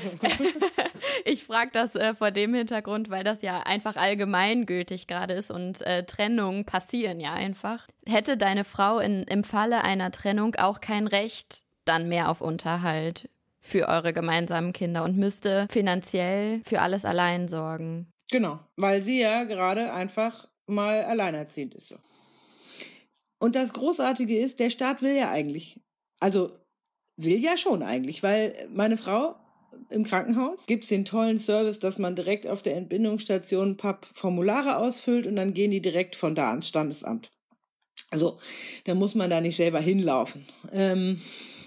[1.26, 5.82] ich frage das äh, vor dem Hintergrund, weil das ja einfach allgemeingültig gerade ist und
[5.82, 7.88] äh, Trennungen passieren ja einfach.
[8.06, 13.30] Hätte deine Frau in, im Falle einer Trennung auch kein Recht dann mehr auf Unterhalt
[13.62, 18.12] für eure gemeinsamen Kinder und müsste finanziell für alles allein sorgen?
[18.32, 21.96] Genau, weil sie ja gerade einfach mal alleinerziehend ist.
[23.40, 25.80] Und das Großartige ist, der Staat will ja eigentlich,
[26.20, 26.52] also
[27.16, 29.36] will ja schon eigentlich, weil meine Frau
[29.90, 34.00] im Krankenhaus gibt es den tollen Service, dass man direkt auf der Entbindungsstation ein paar
[34.14, 37.32] Formulare ausfüllt und dann gehen die direkt von da ans Standesamt.
[38.10, 38.40] Also
[38.86, 40.46] da muss man da nicht selber hinlaufen.
[40.72, 41.22] Ähm,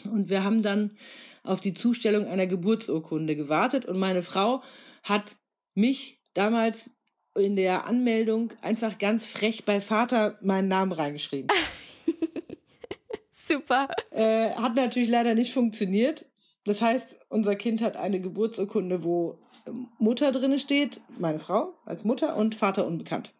[0.05, 0.97] und wir haben dann
[1.43, 4.63] auf die Zustellung einer Geburtsurkunde gewartet und meine Frau
[5.03, 5.37] hat
[5.75, 6.91] mich damals
[7.37, 11.49] in der Anmeldung einfach ganz frech bei Vater meinen Namen reingeschrieben.
[13.33, 13.89] Super.
[14.11, 16.30] Äh, hat natürlich leider nicht funktioniert.
[16.65, 19.39] Das heißt, unser Kind hat eine Geburtsurkunde, wo
[19.99, 23.33] Mutter drinne steht, meine Frau als Mutter und Vater unbekannt.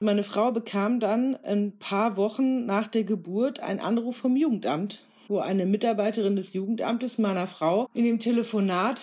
[0.00, 5.38] Meine Frau bekam dann ein paar Wochen nach der Geburt einen Anruf vom Jugendamt, wo
[5.38, 9.00] eine Mitarbeiterin des Jugendamtes meiner Frau in dem Telefonat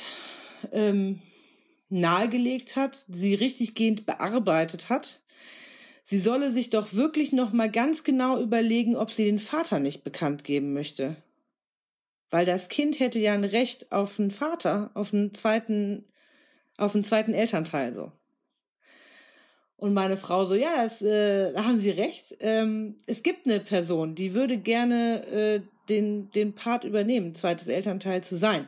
[0.71, 1.19] ähm,
[1.89, 5.21] nahegelegt hat, sie richtiggehend bearbeitet hat,
[6.03, 10.03] sie solle sich doch wirklich noch mal ganz genau überlegen, ob sie den Vater nicht
[10.03, 11.15] bekannt geben möchte.
[12.32, 16.06] Weil das Kind hätte ja ein Recht auf einen Vater, auf einen zweiten,
[16.78, 18.12] auf einen zweiten Elternteil so.
[19.76, 22.38] Und meine Frau so, ja, das, äh, da haben Sie recht.
[22.39, 28.24] Ähm, es gibt eine Person, die würde gerne äh, den, den Part übernehmen, zweites Elternteil
[28.24, 28.67] zu sein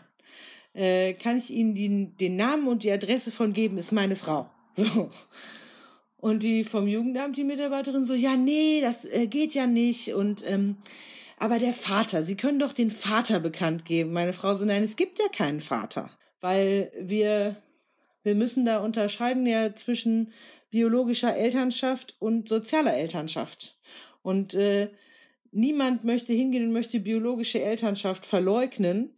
[0.73, 4.49] äh, kann ich Ihnen die, den Namen und die Adresse von geben, ist meine Frau.
[4.75, 5.11] So.
[6.17, 10.13] Und die vom Jugendamt, die Mitarbeiterin, so, ja, nee, das äh, geht ja nicht.
[10.13, 10.77] Und ähm,
[11.43, 14.13] aber der Vater, Sie können doch den Vater bekannt geben.
[14.13, 16.09] Meine Frau so, nein, es gibt ja keinen Vater.
[16.39, 17.57] Weil wir,
[18.23, 20.31] wir müssen da unterscheiden ja zwischen
[20.69, 23.77] biologischer Elternschaft und sozialer Elternschaft.
[24.21, 24.87] Und äh,
[25.51, 29.13] niemand möchte hingehen und möchte biologische Elternschaft verleugnen.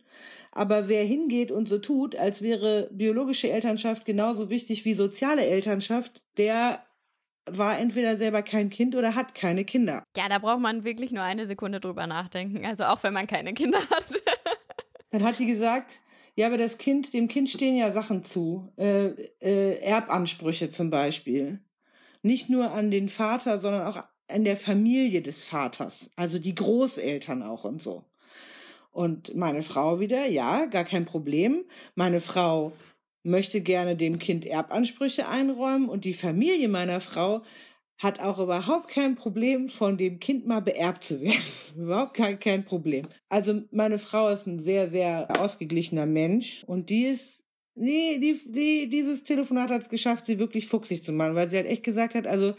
[0.52, 6.24] Aber wer hingeht und so tut, als wäre biologische Elternschaft genauso wichtig wie soziale Elternschaft,
[6.38, 6.84] der
[7.50, 10.04] war entweder selber kein Kind oder hat keine Kinder.
[10.18, 12.66] Ja, da braucht man wirklich nur eine Sekunde drüber nachdenken.
[12.66, 14.12] Also auch wenn man keine Kinder hat.
[15.12, 16.02] Dann hat die gesagt,
[16.36, 18.72] ja, aber das Kind, dem Kind stehen ja Sachen zu.
[18.78, 21.62] Äh, äh, Erbansprüche zum Beispiel.
[22.24, 26.10] Nicht nur an den Vater, sondern auch an der Familie des Vaters.
[26.16, 28.04] Also die Großeltern auch und so.
[28.92, 31.66] Und meine Frau wieder, ja, gar kein Problem.
[31.96, 32.72] Meine Frau
[33.26, 37.42] möchte gerne dem Kind Erbansprüche einräumen und die Familie meiner Frau
[37.98, 41.42] hat auch überhaupt kein Problem, von dem Kind mal beerbt zu werden.
[41.78, 43.08] überhaupt kein, kein Problem.
[43.30, 48.90] Also meine Frau ist ein sehr, sehr ausgeglichener Mensch und die ist, nee, die, die,
[48.90, 52.16] dieses Telefonat hat es geschafft, sie wirklich fuchsig zu machen, weil sie halt echt gesagt
[52.16, 52.54] hat, also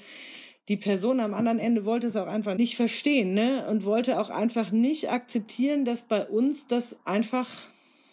[0.69, 3.69] die Person am anderen Ende wollte es auch einfach nicht verstehen, ne?
[3.69, 7.49] Und wollte auch einfach nicht akzeptieren, dass bei uns das einfach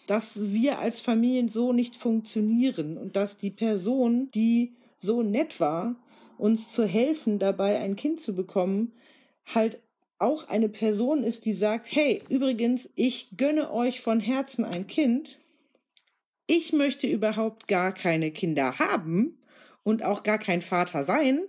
[0.06, 5.96] dass wir als Familien so nicht funktionieren und dass die Person, die so nett war,
[6.38, 8.92] uns zu helfen, dabei ein Kind zu bekommen,
[9.46, 9.80] halt
[10.18, 15.38] auch eine Person ist, die sagt, hey, übrigens, ich gönne euch von Herzen ein Kind.
[16.46, 19.38] Ich möchte überhaupt gar keine Kinder haben
[19.82, 21.40] und auch gar kein Vater sein.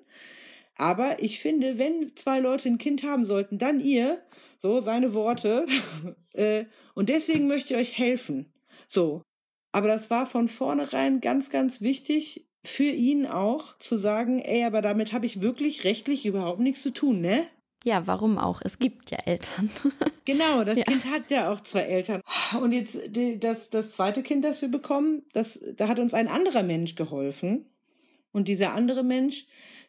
[0.78, 4.22] Aber ich finde, wenn zwei Leute ein Kind haben sollten, dann ihr,
[4.58, 5.66] so seine Worte.
[6.36, 8.52] Äh, und deswegen möchte ich euch helfen.
[8.90, 9.22] So.
[9.72, 14.82] Aber das war von vornherein ganz, ganz wichtig für ihn auch zu sagen, ey, aber
[14.82, 17.46] damit habe ich wirklich rechtlich überhaupt nichts zu tun, ne?
[17.86, 18.62] Ja, warum auch?
[18.64, 19.70] Es gibt ja Eltern.
[20.26, 20.84] genau, das ja.
[20.84, 22.22] Kind hat ja auch zwei Eltern.
[22.60, 22.98] Und jetzt
[23.40, 27.66] das, das zweite Kind, das wir bekommen, das, da hat uns ein anderer Mensch geholfen.
[28.36, 29.46] Und dieser andere Mensch,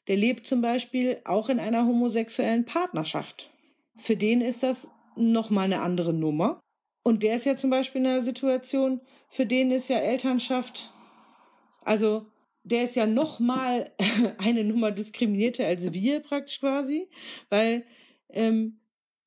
[0.07, 3.51] der lebt zum Beispiel auch in einer homosexuellen Partnerschaft.
[3.97, 6.61] Für den ist das nochmal eine andere Nummer.
[7.03, 10.93] Und der ist ja zum Beispiel in einer Situation, für den ist ja Elternschaft,
[11.81, 12.27] also
[12.63, 13.91] der ist ja nochmal
[14.39, 17.09] eine Nummer diskriminierter als wir praktisch quasi,
[17.51, 17.85] weil
[18.29, 18.79] ähm,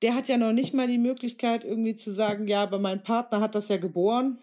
[0.01, 3.41] der hat ja noch nicht mal die Möglichkeit irgendwie zu sagen, ja, aber mein Partner
[3.41, 4.39] hat das ja geboren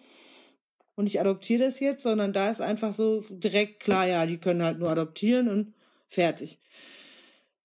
[0.96, 4.62] und ich adoptiere das jetzt, sondern da ist einfach so direkt klar, ja, die können
[4.62, 5.74] halt nur adoptieren und
[6.08, 6.58] fertig.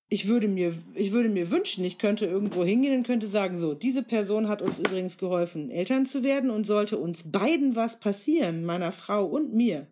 [0.10, 3.74] Ich würde mir, ich würde mir wünschen, ich könnte irgendwo hingehen und könnte sagen, so,
[3.74, 8.66] diese Person hat uns übrigens geholfen, Eltern zu werden und sollte uns beiden was passieren,
[8.66, 9.88] meiner Frau und mir,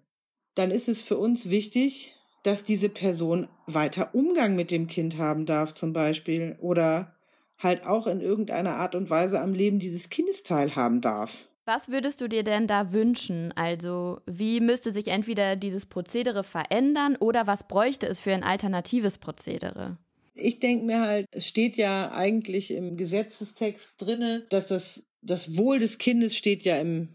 [0.56, 5.45] dann ist es für uns wichtig, dass diese Person weiter Umgang mit dem Kind haben
[5.45, 7.15] darf, zum Beispiel, oder
[7.58, 11.48] halt auch in irgendeiner Art und Weise am Leben dieses Kindes teilhaben darf.
[11.71, 13.53] Was würdest du dir denn da wünschen?
[13.55, 19.19] Also, wie müsste sich entweder dieses Prozedere verändern oder was bräuchte es für ein alternatives
[19.19, 19.99] Prozedere?
[20.34, 25.77] Ich denke mir halt, es steht ja eigentlich im Gesetzestext drinne, dass das, das Wohl
[25.77, 27.10] des Kindes steht ja im,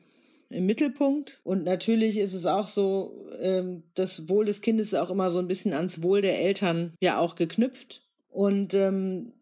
[0.50, 1.40] im Mittelpunkt.
[1.42, 5.40] Und natürlich ist es auch so, ähm, das Wohl des Kindes ist auch immer so
[5.40, 8.04] ein bisschen ans Wohl der Eltern ja auch geknüpft.
[8.28, 9.32] Und ähm,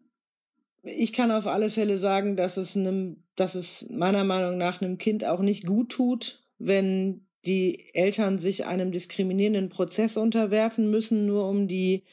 [0.83, 4.97] ich kann auf alle Fälle sagen, dass es einem, dass es meiner Meinung nach einem
[4.97, 11.49] Kind auch nicht gut tut, wenn die Eltern sich einem diskriminierenden Prozess unterwerfen müssen, nur
[11.49, 12.03] um die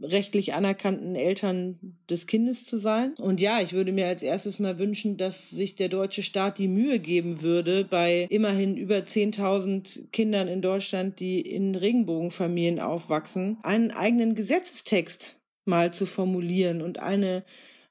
[0.00, 3.14] rechtlich anerkannten Eltern des Kindes zu sein.
[3.14, 6.68] Und ja, ich würde mir als erstes mal wünschen, dass sich der deutsche Staat die
[6.68, 13.90] Mühe geben würde, bei immerhin über 10.000 Kindern in Deutschland, die in Regenbogenfamilien aufwachsen, einen
[13.90, 17.44] eigenen Gesetzestext mal zu formulieren und eine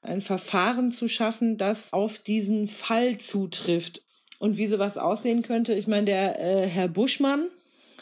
[0.08, 4.02] ein Verfahren zu schaffen, das auf diesen Fall zutrifft.
[4.38, 7.48] Und wie sowas aussehen könnte, ich meine, der äh, Herr Buschmann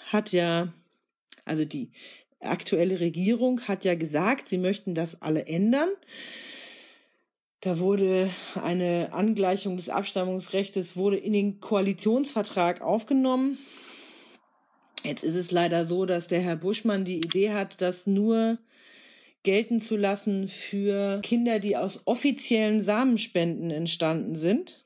[0.07, 0.73] hat ja,
[1.45, 1.90] also die
[2.40, 5.88] aktuelle Regierung hat ja gesagt, sie möchten das alle ändern.
[7.61, 8.31] Da wurde
[8.62, 13.59] eine Angleichung des Abstammungsrechts wurde in den Koalitionsvertrag aufgenommen.
[15.03, 18.59] Jetzt ist es leider so, dass der Herr Buschmann die Idee hat, dass nur
[19.46, 24.85] gelten zu lassen für Kinder, die aus offiziellen Samenspenden entstanden sind.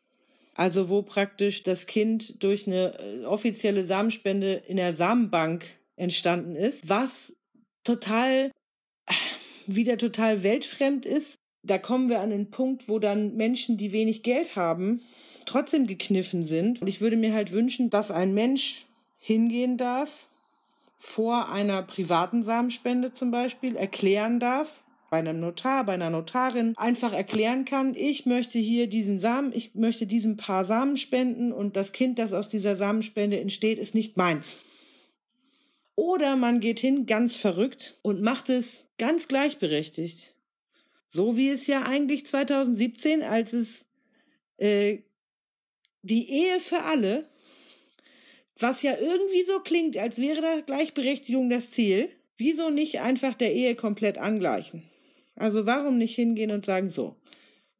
[0.54, 5.64] Also wo praktisch das Kind durch eine äh, offizielle Samenspende in der Samenbank
[5.96, 7.34] entstanden ist, was
[7.84, 8.50] total
[9.06, 9.12] äh,
[9.66, 11.38] wieder total weltfremd ist.
[11.62, 15.00] Da kommen wir an den Punkt, wo dann Menschen, die wenig Geld haben,
[15.46, 16.82] trotzdem gekniffen sind.
[16.82, 18.84] Und ich würde mir halt wünschen, dass ein Mensch
[19.16, 20.29] hingehen darf
[21.02, 27.14] vor einer privaten Samenspende zum Beispiel erklären darf, bei einem Notar, bei einer Notarin einfach
[27.14, 31.92] erklären kann, ich möchte hier diesen Samen, ich möchte diesem Paar Samen spenden und das
[31.92, 34.58] Kind, das aus dieser Samenspende entsteht, ist nicht meins.
[35.96, 40.34] Oder man geht hin ganz verrückt und macht es ganz gleichberechtigt.
[41.08, 43.86] So wie es ja eigentlich 2017, als es
[44.58, 44.98] äh,
[46.02, 47.29] die Ehe für alle,
[48.62, 53.54] was ja irgendwie so klingt, als wäre da Gleichberechtigung das Ziel, wieso nicht einfach der
[53.54, 54.82] Ehe komplett angleichen?
[55.36, 57.16] Also warum nicht hingehen und sagen so,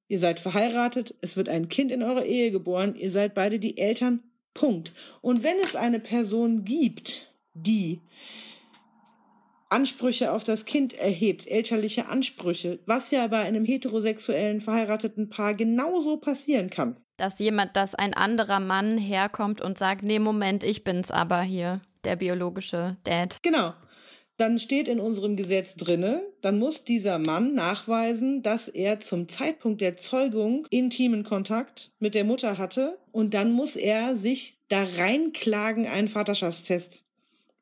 [0.09, 3.79] ihr seid verheiratet, es wird ein Kind in eurer Ehe geboren, ihr seid beide die
[3.79, 4.23] Eltern,
[4.55, 4.93] Punkt.
[5.21, 8.01] Und wenn es eine Person gibt, die
[9.69, 16.17] Ansprüche auf das Kind erhebt, elterliche Ansprüche, was ja bei einem heterosexuellen verheirateten Paar genauso
[16.17, 16.97] passieren kann.
[17.21, 21.83] Dass jemand, dass ein anderer Mann herkommt und sagt, nee, Moment, ich bin's aber hier,
[22.05, 23.37] der biologische Dad.
[23.43, 23.75] Genau.
[24.39, 29.83] Dann steht in unserem Gesetz drinne, dann muss dieser Mann nachweisen, dass er zum Zeitpunkt
[29.83, 35.87] der Zeugung intimen Kontakt mit der Mutter hatte und dann muss er sich da reinklagen,
[35.87, 37.05] einen Vaterschaftstest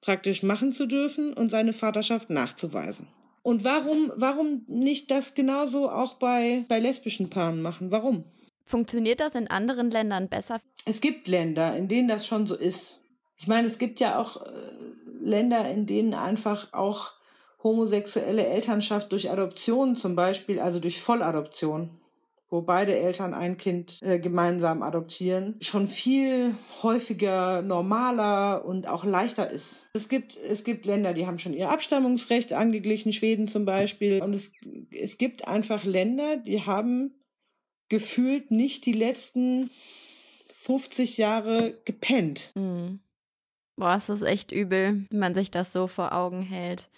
[0.02, 3.08] praktisch machen zu dürfen und seine Vaterschaft nachzuweisen.
[3.42, 7.90] Und warum, warum nicht das genauso auch bei, bei lesbischen Paaren machen?
[7.90, 8.22] Warum?
[8.68, 10.60] Funktioniert das in anderen Ländern besser?
[10.84, 13.00] Es gibt Länder, in denen das schon so ist.
[13.38, 14.50] Ich meine, es gibt ja auch äh,
[15.22, 17.14] Länder, in denen einfach auch
[17.62, 21.98] homosexuelle Elternschaft durch Adoption zum Beispiel, also durch Volladoption,
[22.50, 29.50] wo beide Eltern ein Kind äh, gemeinsam adoptieren, schon viel häufiger, normaler und auch leichter
[29.50, 29.88] ist.
[29.94, 34.22] Es gibt, es gibt Länder, die haben schon ihr Abstammungsrecht angeglichen, Schweden zum Beispiel.
[34.22, 34.50] Und es,
[34.90, 37.14] es gibt einfach Länder, die haben
[37.88, 39.70] gefühlt nicht die letzten
[40.52, 42.52] 50 Jahre gepennt.
[42.54, 43.00] Mhm.
[43.76, 46.90] Boah, es ist echt übel, wenn man sich das so vor Augen hält.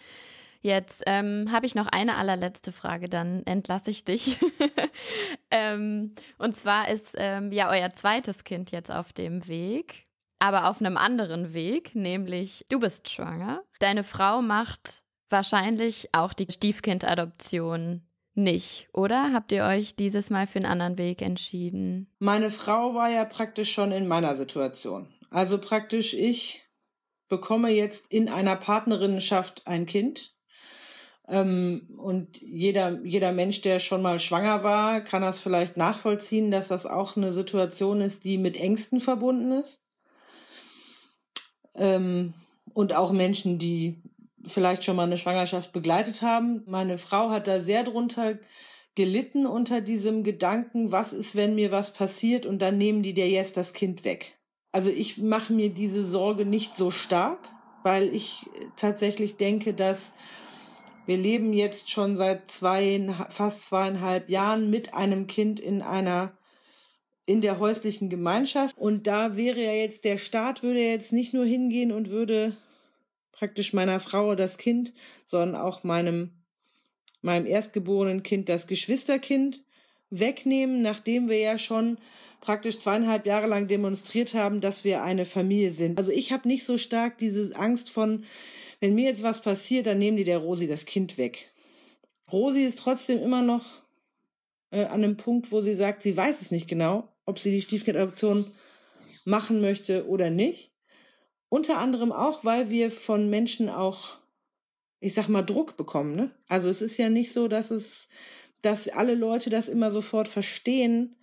[0.63, 4.39] Jetzt ähm, habe ich noch eine allerletzte Frage, dann entlasse ich dich.
[5.51, 10.07] ähm, und zwar ist ähm, ja euer zweites Kind jetzt auf dem Weg,
[10.39, 13.63] aber auf einem anderen Weg, nämlich du bist schwanger.
[13.79, 18.03] Deine Frau macht wahrscheinlich auch die Stiefkindadoption
[18.35, 19.33] nicht, oder?
[19.33, 22.09] Habt ihr euch dieses Mal für einen anderen Weg entschieden?
[22.19, 25.09] Meine Frau war ja praktisch schon in meiner Situation.
[25.31, 26.65] Also praktisch ich
[27.29, 30.35] bekomme jetzt in einer Partnerinnenschaft ein Kind
[31.31, 36.69] ähm, und jeder, jeder Mensch, der schon mal schwanger war, kann das vielleicht nachvollziehen, dass
[36.69, 39.81] das auch eine Situation ist, die mit Ängsten verbunden ist.
[41.77, 42.35] Ähm,
[42.75, 44.03] und auch Menschen, die
[44.47, 46.63] vielleicht schon mal eine Schwangerschaft begleitet haben.
[46.67, 48.39] Meine Frau hat da sehr drunter
[48.95, 53.29] gelitten unter diesem Gedanken, was ist, wenn mir was passiert und dann nehmen die dir
[53.29, 54.39] jetzt das Kind weg.
[54.73, 57.49] Also ich mache mir diese Sorge nicht so stark,
[57.83, 60.13] weil ich tatsächlich denke, dass
[61.07, 66.37] wir leben jetzt schon seit zwei, fast zweieinhalb Jahren mit einem Kind in einer
[67.27, 68.77] in der häuslichen Gemeinschaft.
[68.77, 72.57] Und da wäre ja jetzt, der Staat würde jetzt nicht nur hingehen und würde
[73.41, 74.93] praktisch meiner Frau das Kind,
[75.27, 76.31] sondern auch meinem,
[77.23, 79.65] meinem erstgeborenen Kind das Geschwisterkind
[80.11, 81.97] wegnehmen, nachdem wir ja schon
[82.43, 85.99] praktisch zweieinhalb Jahre lang demonstriert haben, dass wir eine Familie sind.
[85.99, 88.25] Also ich habe nicht so stark diese Angst von,
[88.79, 91.51] wenn mir jetzt was passiert, dann nehmen die der Rosi das Kind weg.
[92.31, 93.65] Rosi ist trotzdem immer noch
[94.71, 97.63] äh, an einem Punkt, wo sie sagt, sie weiß es nicht genau, ob sie die
[97.63, 98.45] Stiefkindadoption
[99.25, 100.70] machen möchte oder nicht.
[101.51, 104.19] Unter anderem auch, weil wir von Menschen auch,
[105.01, 106.15] ich sag mal, Druck bekommen.
[106.15, 106.31] Ne?
[106.49, 108.09] Also es ist ja nicht so, dass es,
[108.63, 111.17] dass alle Leute das immer sofort verstehen,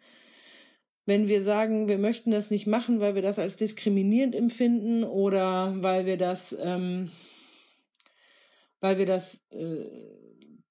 [1.05, 5.73] wenn wir sagen, wir möchten das nicht machen, weil wir das als diskriminierend empfinden oder
[5.77, 7.09] weil wir das, ähm,
[8.81, 9.85] weil wir das äh,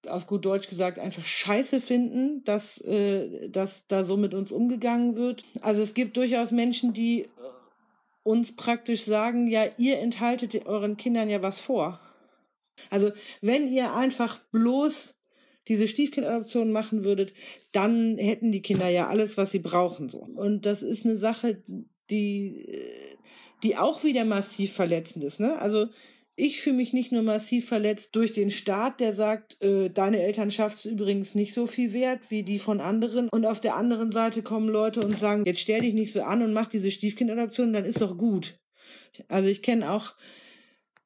[0.06, 5.16] auf gut Deutsch gesagt einfach scheiße finden, dass, äh, dass da so mit uns umgegangen
[5.16, 5.44] wird.
[5.62, 7.28] Also es gibt durchaus Menschen, die
[8.26, 12.00] uns praktisch sagen, ja, ihr enthaltet euren Kindern ja was vor.
[12.90, 15.16] Also wenn ihr einfach bloß
[15.68, 17.34] diese Stiefkindadoption machen würdet,
[17.72, 20.08] dann hätten die Kinder ja alles, was sie brauchen.
[20.08, 20.18] So.
[20.18, 21.62] Und das ist eine Sache,
[22.10, 22.68] die,
[23.62, 25.40] die auch wieder massiv verletzend ist.
[25.40, 25.58] Ne?
[25.60, 25.86] Also
[26.36, 30.76] ich fühle mich nicht nur massiv verletzt durch den Staat, der sagt, äh, deine Elternschaft
[30.76, 33.30] ist übrigens nicht so viel wert wie die von anderen.
[33.30, 36.42] Und auf der anderen Seite kommen Leute und sagen, jetzt stell dich nicht so an
[36.42, 38.58] und mach diese Stiefkindadoption, dann ist doch gut.
[39.28, 40.14] Also ich kenne auch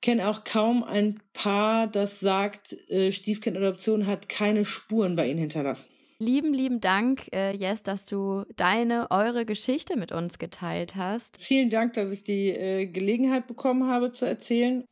[0.02, 5.88] kenne auch kaum ein Paar, das sagt, äh, Stiefkindadoption hat keine Spuren bei ihnen hinterlassen.
[6.18, 11.36] Lieben, lieben Dank, äh, Jess, dass du deine, eure Geschichte mit uns geteilt hast.
[11.38, 14.84] Vielen Dank, dass ich die äh, Gelegenheit bekommen habe zu erzählen.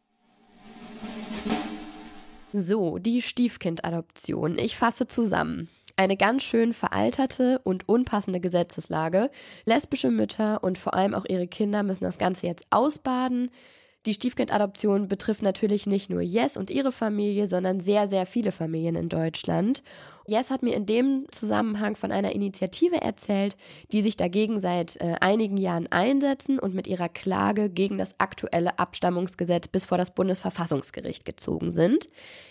[2.53, 4.59] So, die Stiefkindadoption.
[4.59, 5.69] Ich fasse zusammen.
[5.97, 9.31] Eine ganz schön veralterte und unpassende Gesetzeslage.
[9.67, 13.51] Lesbische Mütter und vor allem auch ihre Kinder müssen das Ganze jetzt ausbaden.
[14.07, 18.95] Die Stiefkindadoption betrifft natürlich nicht nur Jess und ihre Familie, sondern sehr, sehr viele Familien
[18.95, 19.83] in Deutschland.
[20.29, 23.57] Jess hat mir in dem Zusammenhang von einer Initiative erzählt,
[23.93, 28.79] die sich dagegen seit äh, einigen Jahren einsetzen und mit ihrer Klage gegen das aktuelle
[28.79, 32.11] Abstammungsgesetz bis vor das Bundesverfassungsgericht gezogen sind.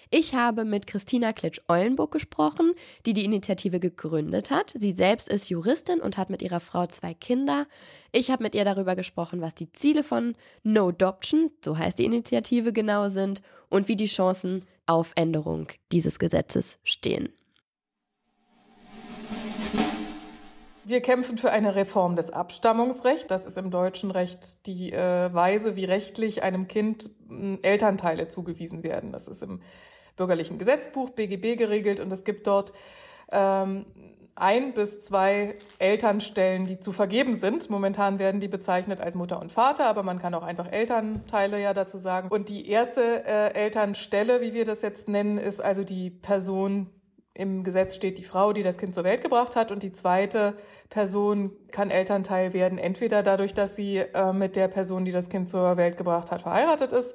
[0.09, 2.73] Ich habe mit Christina Klitsch-Eulenburg gesprochen,
[3.05, 4.73] die die Initiative gegründet hat.
[4.75, 7.67] Sie selbst ist Juristin und hat mit ihrer Frau zwei Kinder.
[8.11, 12.05] Ich habe mit ihr darüber gesprochen, was die Ziele von No Adoption, so heißt die
[12.05, 17.29] Initiative genau sind, und wie die Chancen auf Änderung dieses Gesetzes stehen.
[20.87, 23.27] Wir kämpfen für eine Reform des Abstammungsrechts.
[23.27, 28.83] Das ist im deutschen Recht die äh, Weise, wie rechtlich einem Kind äh, Elternteile zugewiesen
[28.83, 29.11] werden.
[29.11, 29.59] Das ist im
[30.15, 32.71] bürgerlichen Gesetzbuch BGB geregelt und es gibt dort
[33.33, 33.85] ähm,
[34.35, 37.69] ein bis zwei Elternstellen, die zu vergeben sind.
[37.69, 41.73] Momentan werden die bezeichnet als Mutter und Vater, aber man kann auch einfach Elternteile ja
[41.73, 42.29] dazu sagen.
[42.29, 46.89] Und die erste äh, Elternstelle, wie wir das jetzt nennen, ist also die Person,
[47.37, 50.57] im Gesetz steht die Frau, die das Kind zur Welt gebracht hat und die zweite
[50.89, 55.47] Person kann Elternteil werden, entweder dadurch, dass sie äh, mit der Person, die das Kind
[55.47, 57.13] zur Welt gebracht hat, verheiratet ist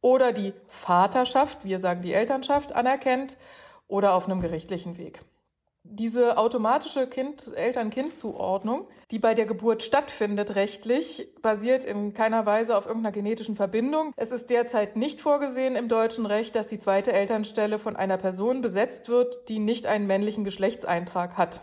[0.00, 3.36] oder die Vaterschaft, wir sagen die Elternschaft, anerkennt
[3.88, 5.20] oder auf einem gerichtlichen Weg.
[5.90, 12.86] Diese automatische kind, Eltern-Kind-Zuordnung, die bei der Geburt stattfindet rechtlich, basiert in keiner Weise auf
[12.86, 14.12] irgendeiner genetischen Verbindung.
[14.16, 18.62] Es ist derzeit nicht vorgesehen im deutschen Recht, dass die zweite Elternstelle von einer Person
[18.62, 21.60] besetzt wird, die nicht einen männlichen Geschlechtseintrag hat.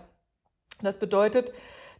[0.82, 1.53] Das bedeutet,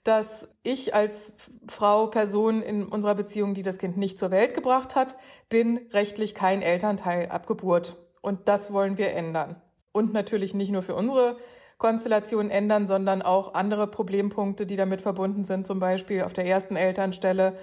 [0.04, 1.34] dass ich als
[1.68, 5.16] Frau, Person in unserer Beziehung, die das Kind nicht zur Welt gebracht hat,
[5.50, 7.98] bin rechtlich kein Elternteil ab Geburt.
[8.22, 9.62] Und das wollen wir ändern.
[9.92, 11.38] Und natürlich nicht nur für unsere
[11.84, 16.78] Konstellation ändern, sondern auch andere Problempunkte, die damit verbunden sind, zum Beispiel auf der ersten
[16.78, 17.58] Elternstelle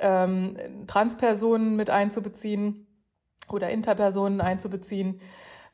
[0.00, 0.56] ähm,
[0.88, 2.88] Transpersonen mit einzubeziehen
[3.48, 5.20] oder Interpersonen einzubeziehen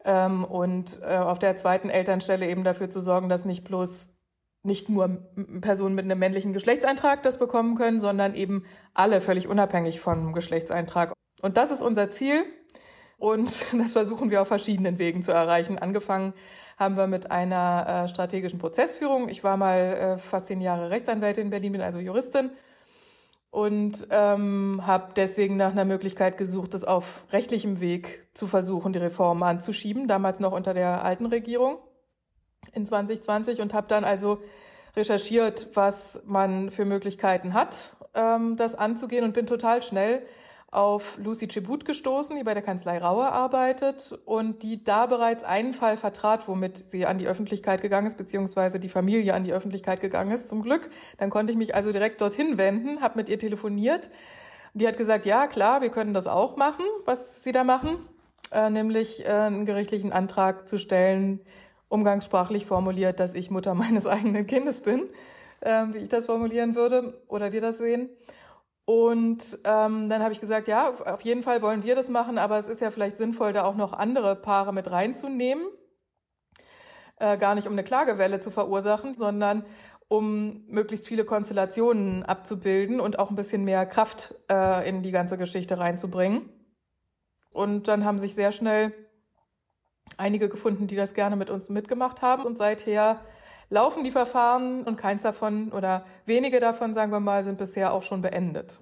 [0.04, 4.10] ähm, und äh, auf der zweiten Elternstelle eben dafür zu sorgen, dass nicht bloß
[4.62, 10.00] nicht nur Personen mit einem männlichen Geschlechtseintrag das bekommen können, sondern eben alle völlig unabhängig
[10.00, 11.14] vom Geschlechtseintrag.
[11.40, 12.44] Und das ist unser Ziel
[13.16, 15.78] und das versuchen wir auf verschiedenen Wegen zu erreichen.
[15.78, 16.34] Angefangen
[16.80, 19.28] haben wir mit einer äh, strategischen Prozessführung.
[19.28, 22.50] Ich war mal äh, fast zehn Jahre Rechtsanwältin in Berlin, bin also Juristin
[23.50, 28.98] und ähm, habe deswegen nach einer Möglichkeit gesucht, das auf rechtlichem Weg zu versuchen, die
[28.98, 31.78] Reform anzuschieben, damals noch unter der alten Regierung
[32.72, 34.38] in 2020 und habe dann also
[34.96, 40.22] recherchiert, was man für Möglichkeiten hat, ähm, das anzugehen und bin total schnell
[40.70, 45.74] auf Lucy Chibut gestoßen, die bei der Kanzlei Raue arbeitet und die da bereits einen
[45.74, 50.00] Fall vertrat, womit sie an die Öffentlichkeit gegangen ist, beziehungsweise die Familie an die Öffentlichkeit
[50.00, 50.88] gegangen ist, zum Glück.
[51.18, 54.10] Dann konnte ich mich also direkt dorthin wenden, habe mit ihr telefoniert.
[54.74, 57.96] Die hat gesagt, ja klar, wir können das auch machen, was sie da machen,
[58.52, 61.40] äh, nämlich äh, einen gerichtlichen Antrag zu stellen,
[61.88, 65.08] umgangssprachlich formuliert, dass ich Mutter meines eigenen Kindes bin,
[65.62, 68.08] äh, wie ich das formulieren würde oder wir das sehen.
[68.90, 72.58] Und ähm, dann habe ich gesagt, ja, auf jeden Fall wollen wir das machen, aber
[72.58, 75.64] es ist ja vielleicht sinnvoll, da auch noch andere Paare mit reinzunehmen.
[77.14, 79.64] Äh, gar nicht um eine Klagewelle zu verursachen, sondern
[80.08, 85.38] um möglichst viele Konstellationen abzubilden und auch ein bisschen mehr Kraft äh, in die ganze
[85.38, 86.50] Geschichte reinzubringen.
[87.52, 88.92] Und dann haben sich sehr schnell
[90.16, 92.44] einige gefunden, die das gerne mit uns mitgemacht haben.
[92.44, 93.20] Und seither
[93.70, 98.02] laufen die Verfahren und keins davon oder wenige davon, sagen wir mal, sind bisher auch
[98.02, 98.80] schon beendet.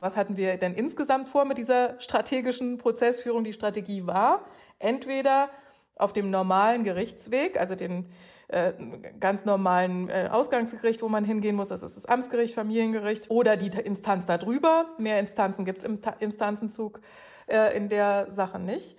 [0.00, 3.44] Was hatten wir denn insgesamt vor mit dieser strategischen Prozessführung?
[3.44, 4.46] Die Strategie war,
[4.78, 5.48] entweder
[5.96, 8.10] auf dem normalen Gerichtsweg, also den
[8.48, 8.72] äh,
[9.20, 13.68] ganz normalen äh, Ausgangsgericht, wo man hingehen muss, das ist das Amtsgericht, Familiengericht oder die
[13.68, 14.86] Instanz darüber.
[14.98, 17.00] Mehr Instanzen gibt es im Ta Instanzenzug
[17.46, 18.96] äh, in der Sache nicht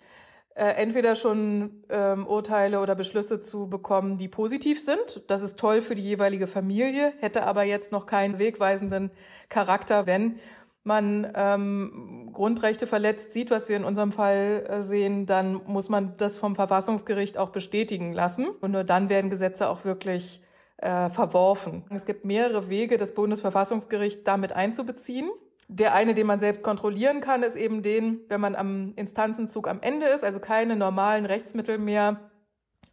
[0.55, 5.23] äh, entweder schon ähm, Urteile oder Beschlüsse zu bekommen, die positiv sind.
[5.27, 9.11] Das ist toll für die jeweilige Familie, hätte aber jetzt noch keinen wegweisenden
[9.49, 10.39] Charakter, wenn
[10.83, 16.17] man ähm, Grundrechte verletzt sieht, was wir in unserem Fall äh, sehen, dann muss man
[16.17, 18.49] das vom Verfassungsgericht auch bestätigen lassen.
[18.61, 20.41] Und nur dann werden Gesetze auch wirklich
[20.77, 21.83] äh, verworfen.
[21.89, 25.29] Es gibt mehrere Wege, das Bundesverfassungsgericht damit einzubeziehen.
[25.67, 29.81] Der eine, den man selbst kontrollieren kann, ist eben den, wenn man am Instanzenzug am
[29.81, 32.19] Ende ist, also keine normalen Rechtsmittel mehr,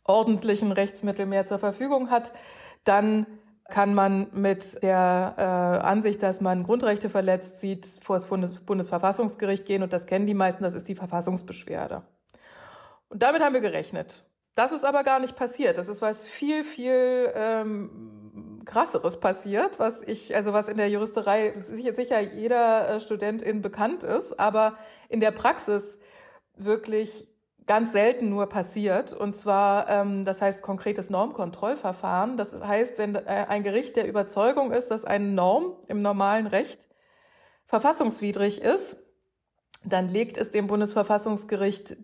[0.04, 2.32] ordentlichen Rechtsmittel mehr zur Verfügung hat,
[2.84, 3.26] dann
[3.70, 5.42] kann man mit der äh,
[5.86, 9.82] Ansicht, dass man Grundrechte verletzt sieht, vor das Bundes Bundesverfassungsgericht gehen.
[9.82, 12.02] Und das kennen die meisten, das ist die Verfassungsbeschwerde.
[13.08, 14.24] Und damit haben wir gerechnet.
[14.54, 15.78] Das ist aber gar nicht passiert.
[15.78, 18.19] Das ist was viel, viel ähm,
[18.70, 24.38] krasseres passiert, was ich, also was in der Juristerei sicher, jeder äh, Studentin bekannt ist,
[24.38, 25.98] aber in der Praxis
[26.56, 27.28] wirklich
[27.66, 29.12] ganz selten nur passiert.
[29.12, 32.36] Und zwar, ähm, das heißt konkretes Normkontrollverfahren.
[32.36, 36.88] Das heißt, wenn äh, ein Gericht der Überzeugung ist, dass eine Norm im normalen Recht
[37.66, 38.96] verfassungswidrig ist,
[39.84, 41.96] dann legt es dem Bundesverfassungsgericht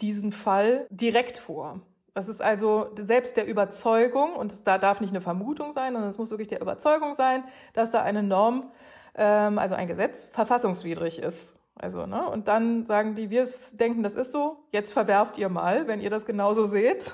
[0.00, 1.80] diesen Fall direkt vor.
[2.18, 6.18] Das ist also selbst der Überzeugung, und da darf nicht eine Vermutung sein, sondern es
[6.18, 7.44] muss wirklich der Überzeugung sein,
[7.74, 8.72] dass da eine Norm,
[9.14, 11.54] ähm, also ein Gesetz, verfassungswidrig ist.
[11.76, 12.28] Also, ne?
[12.28, 16.10] Und dann sagen die, wir denken, das ist so, jetzt verwerft ihr mal, wenn ihr
[16.10, 17.12] das genauso seht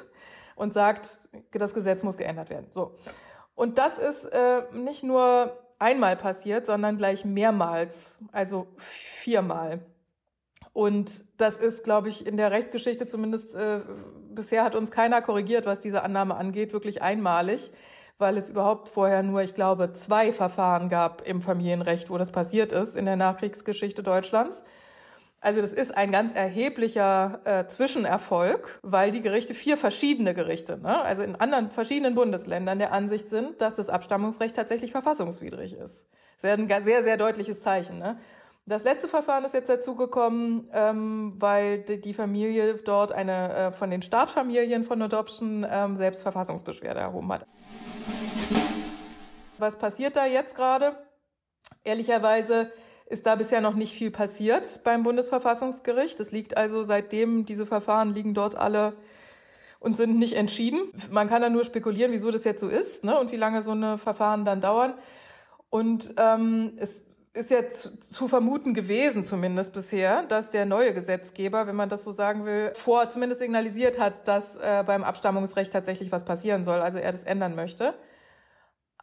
[0.57, 2.69] und sagt, das Gesetz muss geändert werden.
[2.71, 2.97] So.
[3.55, 9.81] Und das ist äh, nicht nur einmal passiert, sondern gleich mehrmals, also viermal.
[10.73, 13.81] Und das ist, glaube ich, in der Rechtsgeschichte zumindest äh,
[14.35, 17.73] bisher hat uns keiner korrigiert, was diese Annahme angeht, wirklich einmalig
[18.19, 22.73] weil es überhaupt vorher nur, ich glaube, zwei Verfahren gab im Familienrecht, wo das passiert
[22.73, 24.63] ist in der Nachkriegsgeschichte Deutschlands.
[25.41, 31.03] Also das ist ein ganz erheblicher äh, Zwischenerfolg, weil die Gerichte, vier verschiedene Gerichte, ne,
[31.03, 36.07] also in anderen verschiedenen Bundesländern der Ansicht sind, dass das Abstammungsrecht tatsächlich verfassungswidrig ist.
[36.41, 37.99] Das ist ein sehr, sehr deutliches Zeichen.
[37.99, 38.19] Ne?
[38.67, 44.01] Das letzte Verfahren ist jetzt dazugekommen, ähm, weil die Familie dort eine äh, von den
[44.01, 47.47] Startfamilien von Adoption ähm, selbst Verfassungsbeschwerde erhoben hat.
[49.59, 50.97] Was passiert da jetzt gerade?
[51.85, 52.73] Ehrlicherweise
[53.07, 56.19] ist da bisher noch nicht viel passiert beim Bundesverfassungsgericht.
[56.19, 58.95] Es liegt also seitdem diese Verfahren liegen dort alle
[59.79, 60.91] und sind nicht entschieden.
[61.11, 63.73] Man kann da nur spekulieren, wieso das jetzt so ist ne, und wie lange so
[63.73, 64.95] eine Verfahren dann dauern.
[65.69, 67.04] Und ähm, es
[67.35, 72.13] ist zu, zu, vermuten gewesen, zumindest bisher, dass der neue Gesetzgeber, wenn man das so
[72.13, 76.99] sagen will, vor zumindest signalisiert hat, dass äh, beim Abstammungsrecht tatsächlich was passieren soll, also
[76.99, 77.95] er das ändern möchte.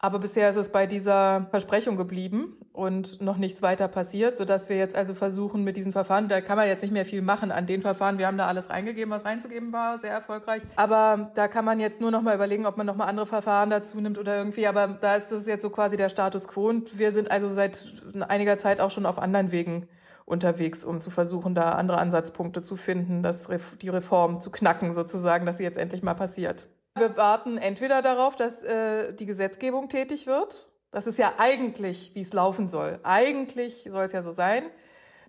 [0.03, 4.75] Aber bisher ist es bei dieser Versprechung geblieben und noch nichts weiter passiert, sodass wir
[4.75, 7.67] jetzt also versuchen mit diesen Verfahren, da kann man jetzt nicht mehr viel machen an
[7.67, 8.17] den Verfahren.
[8.17, 10.63] Wir haben da alles reingegeben, was reinzugeben war, sehr erfolgreich.
[10.75, 13.69] Aber da kann man jetzt nur noch mal überlegen, ob man noch mal andere Verfahren
[13.69, 14.65] dazu nimmt oder irgendwie.
[14.65, 17.85] Aber da ist das jetzt so quasi der Status quo und wir sind also seit
[18.27, 19.87] einiger Zeit auch schon auf anderen Wegen
[20.25, 23.49] unterwegs, um zu versuchen, da andere Ansatzpunkte zu finden, das,
[23.81, 26.65] die Reform zu knacken sozusagen, dass sie jetzt endlich mal passiert.
[26.97, 30.67] Wir warten entweder darauf, dass äh, die Gesetzgebung tätig wird.
[30.91, 32.99] Das ist ja eigentlich, wie es laufen soll.
[33.03, 34.63] Eigentlich soll es ja so sein,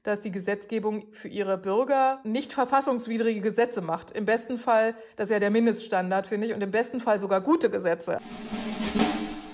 [0.03, 4.11] dass die Gesetzgebung für ihre Bürger nicht verfassungswidrige Gesetze macht.
[4.11, 7.41] Im besten Fall, das ist ja der Mindeststandard, finde ich, und im besten Fall sogar
[7.41, 8.19] gute Gesetze.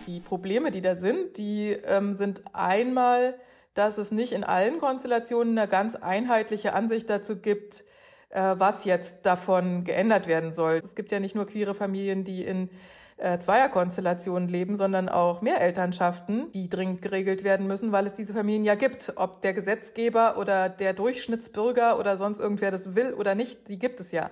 [0.06, 3.38] Die Probleme, die da sind, die ähm, sind einmal,
[3.74, 7.84] dass es nicht in allen Konstellationen eine ganz einheitliche Ansicht dazu gibt,
[8.30, 10.74] was jetzt davon geändert werden soll.
[10.74, 12.70] Es gibt ja nicht nur queere Familien, die in
[13.18, 18.64] äh, Zweierkonstellationen leben, sondern auch Mehrelternschaften, die dringend geregelt werden müssen, weil es diese Familien
[18.64, 19.12] ja gibt.
[19.16, 24.00] Ob der Gesetzgeber oder der Durchschnittsbürger oder sonst irgendwer das will oder nicht, die gibt
[24.00, 24.30] es ja.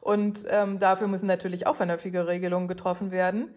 [0.00, 3.54] Und ähm, dafür müssen natürlich auch vernünftige Regelungen getroffen werden.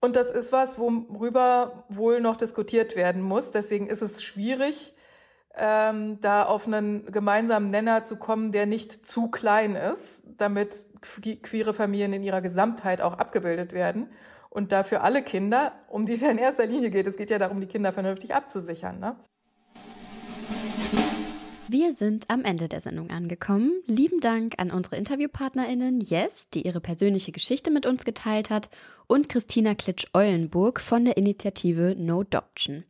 [0.00, 3.50] Und das ist was, worüber wohl noch diskutiert werden muss.
[3.50, 4.94] Deswegen ist es schwierig,
[5.56, 10.86] ähm, da auf einen gemeinsamen Nenner zu kommen, der nicht zu klein ist, damit
[11.42, 14.10] queere Familien in ihrer Gesamtheit auch abgebildet werden.
[14.48, 17.38] Und dafür alle Kinder, um die es ja in erster Linie geht, es geht ja
[17.38, 18.98] darum, die Kinder vernünftig abzusichern.
[18.98, 19.16] Ne?
[21.72, 23.70] Wir sind am Ende der Sendung angekommen.
[23.86, 28.70] Lieben Dank an unsere InterviewpartnerInnen Yes, die ihre persönliche Geschichte mit uns geteilt hat,
[29.06, 32.82] und Christina Klitsch-Eulenburg von der Initiative No Adoption.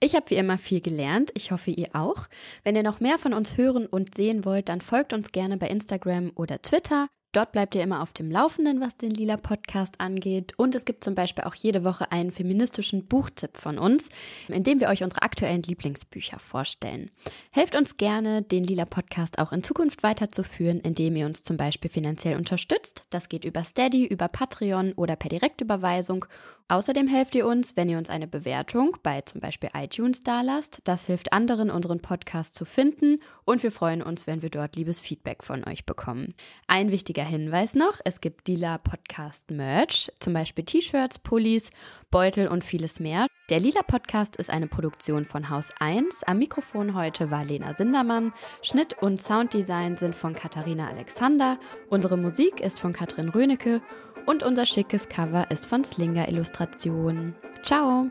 [0.00, 1.30] Ich habe wie immer viel gelernt.
[1.34, 2.26] Ich hoffe, ihr auch.
[2.62, 5.68] Wenn ihr noch mehr von uns hören und sehen wollt, dann folgt uns gerne bei
[5.68, 7.08] Instagram oder Twitter.
[7.36, 10.54] Dort bleibt ihr immer auf dem Laufenden, was den Lila Podcast angeht.
[10.56, 14.08] Und es gibt zum Beispiel auch jede Woche einen feministischen Buchtipp von uns,
[14.48, 17.10] in dem wir euch unsere aktuellen Lieblingsbücher vorstellen.
[17.50, 21.90] Helft uns gerne, den Lila Podcast auch in Zukunft weiterzuführen, indem ihr uns zum Beispiel
[21.90, 23.02] finanziell unterstützt.
[23.10, 26.24] Das geht über Steady, über Patreon oder per Direktüberweisung.
[26.68, 30.80] Außerdem helft ihr uns, wenn ihr uns eine Bewertung bei zum Beispiel iTunes dalasst.
[30.82, 33.20] Das hilft anderen, unseren Podcast zu finden.
[33.44, 36.34] Und wir freuen uns, wenn wir dort liebes Feedback von euch bekommen.
[36.66, 41.70] Ein wichtiger Hinweis noch, es gibt Lila Podcast Merch, zum Beispiel T-Shirts, Pullis,
[42.10, 43.28] Beutel und vieles mehr.
[43.48, 46.24] Der Lila Podcast ist eine Produktion von Haus 1.
[46.24, 48.32] Am Mikrofon heute war Lena Sindermann.
[48.60, 51.60] Schnitt und Sounddesign sind von Katharina Alexander.
[51.90, 53.82] Unsere Musik ist von Katrin Rönecke
[54.26, 57.34] und unser schickes Cover ist von Slinger Illustrationen.
[57.62, 58.10] Ciao.